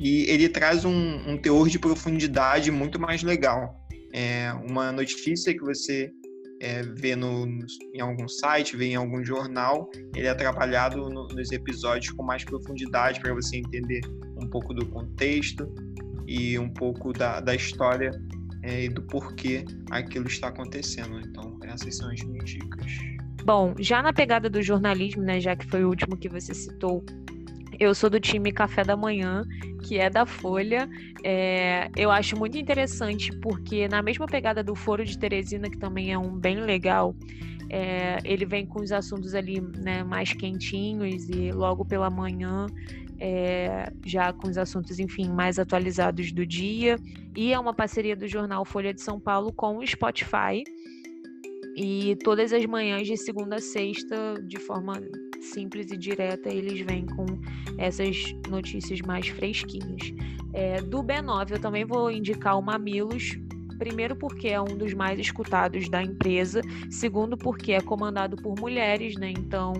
e 0.00 0.24
ele 0.30 0.48
traz 0.48 0.86
um, 0.86 1.30
um 1.30 1.36
teor 1.36 1.68
de 1.68 1.78
profundidade 1.78 2.70
muito 2.70 2.98
mais 2.98 3.22
legal. 3.22 3.78
É 4.14 4.50
uma 4.66 4.90
notícia 4.90 5.52
que 5.52 5.60
você 5.60 6.10
é, 6.58 6.82
vê 6.82 7.14
no, 7.14 7.46
em 7.94 8.00
algum 8.00 8.26
site, 8.26 8.78
vê 8.78 8.86
em 8.86 8.94
algum 8.94 9.22
jornal, 9.22 9.90
ele 10.16 10.26
é 10.26 10.34
trabalhado 10.34 11.10
no, 11.10 11.28
nos 11.28 11.52
episódios 11.52 12.14
com 12.14 12.22
mais 12.22 12.42
profundidade 12.42 13.20
para 13.20 13.34
você 13.34 13.58
entender 13.58 14.00
um 14.40 14.48
pouco 14.48 14.72
do 14.72 14.86
contexto 14.86 15.70
e 16.26 16.58
um 16.58 16.70
pouco 16.70 17.12
da, 17.12 17.40
da 17.40 17.54
história 17.54 18.10
é, 18.62 18.84
e 18.84 18.88
do 18.88 19.02
porquê 19.02 19.66
aquilo 19.90 20.28
está 20.28 20.48
acontecendo. 20.48 21.20
Então, 21.20 21.58
essas 21.64 21.94
são 21.98 22.10
as 22.10 22.22
minhas 22.22 22.48
dicas. 22.48 22.90
Bom, 23.44 23.74
já 23.78 24.02
na 24.02 24.14
pegada 24.14 24.48
do 24.48 24.62
jornalismo, 24.62 25.22
né, 25.22 25.40
já 25.40 25.54
que 25.54 25.66
foi 25.66 25.84
o 25.84 25.88
último 25.88 26.16
que 26.16 26.28
você 26.28 26.54
citou, 26.54 27.04
eu 27.80 27.94
sou 27.94 28.10
do 28.10 28.20
time 28.20 28.52
Café 28.52 28.84
da 28.84 28.94
Manhã, 28.94 29.42
que 29.82 29.98
é 29.98 30.10
da 30.10 30.26
Folha. 30.26 30.86
É, 31.24 31.90
eu 31.96 32.10
acho 32.10 32.36
muito 32.38 32.58
interessante 32.58 33.34
porque, 33.38 33.88
na 33.88 34.02
mesma 34.02 34.26
pegada 34.26 34.62
do 34.62 34.74
Foro 34.74 35.02
de 35.02 35.18
Teresina, 35.18 35.70
que 35.70 35.78
também 35.78 36.12
é 36.12 36.18
um 36.18 36.30
bem 36.30 36.60
legal, 36.60 37.16
é, 37.70 38.18
ele 38.22 38.44
vem 38.44 38.66
com 38.66 38.80
os 38.82 38.92
assuntos 38.92 39.34
ali 39.34 39.62
né, 39.78 40.04
mais 40.04 40.34
quentinhos 40.34 41.26
e 41.30 41.50
logo 41.52 41.82
pela 41.82 42.10
manhã. 42.10 42.66
É, 43.22 43.92
já 44.06 44.32
com 44.32 44.48
os 44.48 44.56
assuntos, 44.56 44.98
enfim, 44.98 45.28
mais 45.28 45.58
atualizados 45.58 46.32
do 46.32 46.44
dia. 46.44 46.98
E 47.34 47.52
é 47.52 47.58
uma 47.58 47.72
parceria 47.72 48.16
do 48.16 48.26
jornal 48.26 48.64
Folha 48.64 48.92
de 48.92 49.00
São 49.00 49.18
Paulo 49.18 49.52
com 49.52 49.78
o 49.78 49.86
Spotify. 49.86 50.64
E 51.76 52.16
todas 52.24 52.52
as 52.52 52.64
manhãs, 52.66 53.06
de 53.06 53.16
segunda 53.16 53.56
a 53.56 53.60
sexta, 53.60 54.34
de 54.42 54.58
forma 54.58 55.00
simples 55.40 55.90
e 55.90 55.96
direta, 55.96 56.48
eles 56.48 56.80
vêm 56.80 57.06
com 57.06 57.26
essas 57.78 58.16
notícias 58.48 59.00
mais 59.00 59.28
fresquinhas. 59.28 60.12
É, 60.52 60.80
do 60.82 61.02
B9, 61.02 61.52
eu 61.52 61.60
também 61.60 61.84
vou 61.84 62.10
indicar 62.10 62.58
o 62.58 62.62
Mamilos. 62.62 63.38
Primeiro, 63.78 64.14
porque 64.14 64.48
é 64.48 64.60
um 64.60 64.76
dos 64.76 64.92
mais 64.92 65.18
escutados 65.18 65.88
da 65.88 66.02
empresa. 66.02 66.60
Segundo, 66.90 67.36
porque 67.36 67.72
é 67.72 67.80
comandado 67.80 68.36
por 68.36 68.58
mulheres, 68.58 69.16
né? 69.16 69.30
Então, 69.30 69.72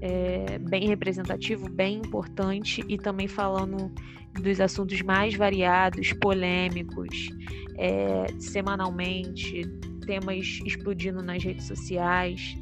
é 0.00 0.58
bem 0.58 0.86
representativo, 0.86 1.68
bem 1.68 1.98
importante 1.98 2.84
e 2.88 2.96
também 2.96 3.28
falando 3.28 3.92
dos 4.40 4.60
assuntos 4.60 5.00
mais 5.02 5.34
variados, 5.34 6.12
polêmicos, 6.14 7.30
é, 7.76 8.26
semanalmente, 8.38 9.62
temas 10.06 10.60
explodindo 10.64 11.22
nas 11.22 11.42
redes 11.42 11.66
sociais. 11.66 12.56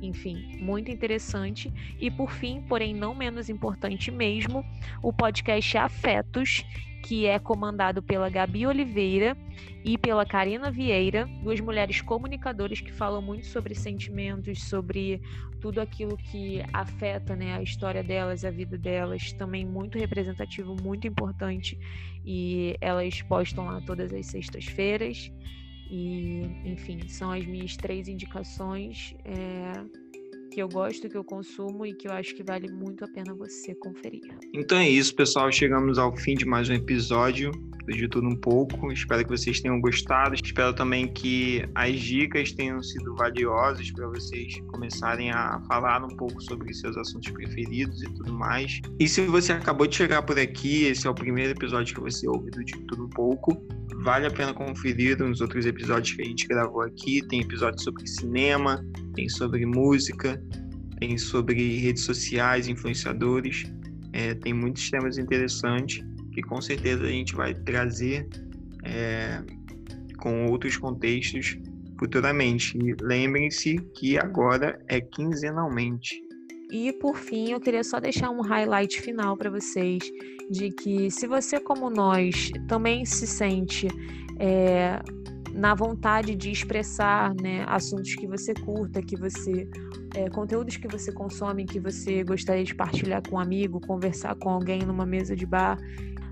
Enfim, 0.00 0.58
muito 0.60 0.90
interessante. 0.90 1.72
E 2.00 2.10
por 2.10 2.30
fim, 2.30 2.62
porém 2.68 2.94
não 2.94 3.14
menos 3.14 3.48
importante 3.48 4.10
mesmo, 4.10 4.64
o 5.02 5.12
podcast 5.12 5.78
Afetos, 5.78 6.64
que 7.02 7.26
é 7.26 7.38
comandado 7.38 8.02
pela 8.02 8.28
Gabi 8.28 8.66
Oliveira 8.66 9.36
e 9.84 9.96
pela 9.96 10.26
Karina 10.26 10.70
Vieira, 10.70 11.26
duas 11.42 11.60
mulheres 11.60 12.00
comunicadoras 12.00 12.80
que 12.80 12.92
falam 12.92 13.22
muito 13.22 13.46
sobre 13.46 13.74
sentimentos, 13.74 14.64
sobre 14.64 15.22
tudo 15.60 15.80
aquilo 15.80 16.16
que 16.16 16.62
afeta 16.72 17.36
né, 17.36 17.54
a 17.54 17.62
história 17.62 18.02
delas, 18.02 18.44
a 18.44 18.50
vida 18.50 18.76
delas, 18.76 19.32
também 19.32 19.64
muito 19.64 19.98
representativo, 19.98 20.76
muito 20.82 21.06
importante. 21.06 21.78
E 22.24 22.76
elas 22.80 23.22
postam 23.22 23.66
lá 23.66 23.80
todas 23.80 24.12
as 24.12 24.26
sextas-feiras. 24.26 25.30
E, 25.90 26.42
enfim, 26.64 27.06
são 27.08 27.30
as 27.30 27.46
minhas 27.46 27.76
três 27.76 28.08
indicações 28.08 29.14
é, 29.24 29.72
que 30.50 30.62
eu 30.62 30.68
gosto, 30.68 31.08
que 31.08 31.16
eu 31.16 31.22
consumo 31.22 31.84
e 31.84 31.94
que 31.94 32.08
eu 32.08 32.12
acho 32.12 32.34
que 32.34 32.42
vale 32.42 32.70
muito 32.72 33.04
a 33.04 33.08
pena 33.08 33.34
você 33.34 33.74
conferir. 33.74 34.22
Então 34.54 34.78
é 34.78 34.88
isso, 34.88 35.14
pessoal. 35.14 35.52
Chegamos 35.52 35.98
ao 35.98 36.16
fim 36.16 36.34
de 36.34 36.46
mais 36.46 36.68
um 36.68 36.72
episódio 36.72 37.52
de 37.94 38.08
tudo 38.08 38.26
um 38.26 38.36
pouco. 38.36 38.90
Espero 38.90 39.22
que 39.22 39.30
vocês 39.30 39.60
tenham 39.60 39.80
gostado. 39.80 40.34
Espero 40.34 40.74
também 40.74 41.08
que 41.08 41.62
as 41.74 42.00
dicas 42.00 42.52
tenham 42.52 42.82
sido 42.82 43.14
valiosas 43.14 43.90
para 43.90 44.08
vocês 44.08 44.58
começarem 44.68 45.30
a 45.30 45.60
falar 45.68 46.02
um 46.02 46.16
pouco 46.16 46.40
sobre 46.40 46.72
seus 46.72 46.96
assuntos 46.96 47.30
preferidos 47.30 48.02
e 48.02 48.06
tudo 48.06 48.32
mais. 48.32 48.80
E 48.98 49.06
se 49.06 49.26
você 49.26 49.52
acabou 49.52 49.86
de 49.86 49.94
chegar 49.94 50.22
por 50.22 50.38
aqui, 50.38 50.84
esse 50.84 51.06
é 51.06 51.10
o 51.10 51.14
primeiro 51.14 51.52
episódio 51.52 51.94
que 51.94 52.00
você 52.00 52.26
ouve 52.26 52.50
do 52.50 52.64
De 52.64 52.72
Tudo 52.86 53.04
Um 53.04 53.10
Pouco. 53.10 53.62
Vale 54.06 54.28
a 54.28 54.30
pena 54.30 54.54
conferir 54.54 55.18
nos 55.18 55.40
outros 55.40 55.66
episódios 55.66 56.14
que 56.14 56.22
a 56.22 56.24
gente 56.24 56.46
gravou 56.46 56.82
aqui. 56.82 57.26
Tem 57.26 57.40
episódios 57.40 57.82
sobre 57.82 58.06
cinema, 58.06 58.80
tem 59.16 59.28
sobre 59.28 59.66
música, 59.66 60.40
tem 61.00 61.18
sobre 61.18 61.78
redes 61.78 62.04
sociais, 62.04 62.68
influenciadores. 62.68 63.64
É, 64.12 64.32
tem 64.34 64.54
muitos 64.54 64.88
temas 64.88 65.18
interessantes 65.18 66.04
que 66.32 66.40
com 66.40 66.60
certeza 66.60 67.02
a 67.02 67.08
gente 67.08 67.34
vai 67.34 67.52
trazer 67.52 68.28
é, 68.84 69.42
com 70.18 70.46
outros 70.52 70.76
contextos 70.76 71.58
futuramente. 71.98 72.78
Lembrem-se 73.02 73.76
que 73.96 74.16
agora 74.16 74.78
é 74.86 75.00
quinzenalmente. 75.00 76.25
E 76.70 76.92
por 76.92 77.16
fim, 77.16 77.52
eu 77.52 77.60
queria 77.60 77.84
só 77.84 78.00
deixar 78.00 78.30
um 78.30 78.40
highlight 78.40 79.00
final 79.00 79.36
para 79.36 79.50
vocês 79.50 80.02
de 80.50 80.70
que 80.70 81.10
se 81.10 81.26
você, 81.26 81.60
como 81.60 81.88
nós, 81.90 82.50
também 82.66 83.04
se 83.04 83.26
sente 83.26 83.88
é, 84.38 85.00
na 85.52 85.74
vontade 85.74 86.34
de 86.34 86.50
expressar 86.50 87.34
né, 87.40 87.64
assuntos 87.66 88.14
que 88.14 88.26
você 88.26 88.52
curta, 88.52 89.00
que 89.00 89.16
você 89.16 89.68
é, 90.14 90.30
conteúdos 90.30 90.76
que 90.76 90.88
você 90.88 91.12
consome, 91.12 91.64
que 91.64 91.78
você 91.78 92.24
gostaria 92.24 92.64
de 92.64 92.74
partilhar 92.74 93.22
com 93.28 93.36
um 93.36 93.38
amigo, 93.38 93.80
conversar 93.80 94.34
com 94.36 94.48
alguém 94.48 94.80
numa 94.80 95.04
mesa 95.04 95.36
de 95.36 95.44
bar. 95.44 95.78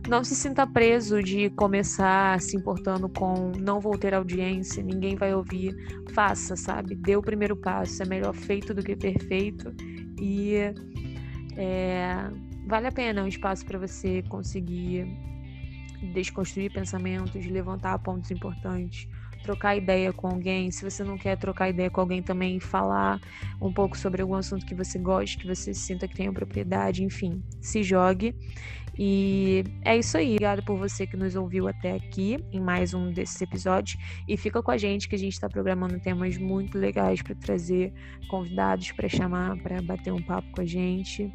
Não 0.08 0.22
se 0.22 0.34
sinta 0.34 0.66
preso 0.66 1.22
de 1.22 1.48
começar 1.50 2.38
se 2.38 2.56
importando 2.56 3.08
com 3.08 3.52
não 3.58 3.80
vou 3.80 3.96
ter 3.96 4.12
audiência, 4.12 4.82
ninguém 4.82 5.16
vai 5.16 5.34
ouvir. 5.34 5.74
Faça, 6.12 6.54
sabe? 6.56 6.94
Dê 6.94 7.16
o 7.16 7.22
primeiro 7.22 7.56
passo. 7.56 8.02
É 8.02 8.06
melhor 8.06 8.34
feito 8.34 8.74
do 8.74 8.82
que 8.82 8.94
perfeito. 8.94 9.74
E 10.20 10.56
é, 11.56 12.30
vale 12.66 12.86
a 12.86 12.92
pena 12.92 13.22
um 13.22 13.26
espaço 13.26 13.64
para 13.64 13.78
você 13.78 14.22
conseguir 14.24 15.06
desconstruir 16.12 16.70
pensamentos, 16.70 17.46
levantar 17.46 17.98
pontos 17.98 18.30
importantes, 18.30 19.08
trocar 19.42 19.74
ideia 19.74 20.12
com 20.12 20.26
alguém. 20.26 20.70
Se 20.70 20.88
você 20.88 21.02
não 21.02 21.16
quer 21.16 21.38
trocar 21.38 21.70
ideia 21.70 21.90
com 21.90 22.02
alguém 22.02 22.22
também, 22.22 22.60
falar 22.60 23.20
um 23.60 23.72
pouco 23.72 23.96
sobre 23.96 24.20
algum 24.20 24.34
assunto 24.34 24.66
que 24.66 24.74
você 24.74 24.98
goste, 24.98 25.38
que 25.38 25.46
você 25.46 25.72
sinta 25.72 26.06
que 26.06 26.14
tenha 26.14 26.32
propriedade, 26.32 27.02
enfim, 27.02 27.42
se 27.60 27.82
jogue. 27.82 28.34
E 28.98 29.64
é 29.84 29.96
isso 29.96 30.16
aí. 30.16 30.32
Obrigada 30.32 30.62
por 30.62 30.78
você 30.78 31.06
que 31.06 31.16
nos 31.16 31.34
ouviu 31.34 31.66
até 31.68 31.92
aqui 31.92 32.36
em 32.52 32.60
mais 32.60 32.94
um 32.94 33.10
desses 33.12 33.40
episódios. 33.40 33.96
E 34.28 34.36
fica 34.36 34.62
com 34.62 34.70
a 34.70 34.76
gente 34.76 35.08
que 35.08 35.14
a 35.14 35.18
gente 35.18 35.32
está 35.32 35.48
programando 35.48 35.98
temas 36.00 36.36
muito 36.36 36.78
legais 36.78 37.22
para 37.22 37.34
trazer 37.34 37.92
convidados 38.28 38.92
para 38.92 39.08
chamar, 39.08 39.56
para 39.62 39.82
bater 39.82 40.12
um 40.12 40.22
papo 40.22 40.50
com 40.52 40.60
a 40.60 40.66
gente. 40.66 41.32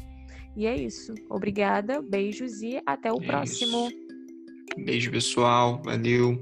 E 0.56 0.66
é 0.66 0.76
isso. 0.76 1.14
Obrigada, 1.30 2.02
beijos 2.02 2.62
e 2.62 2.82
até 2.86 3.12
o 3.12 3.22
é 3.22 3.26
próximo. 3.26 3.88
Isso. 3.88 4.86
Beijo, 4.86 5.12
pessoal. 5.12 5.82
Valeu. 5.84 6.40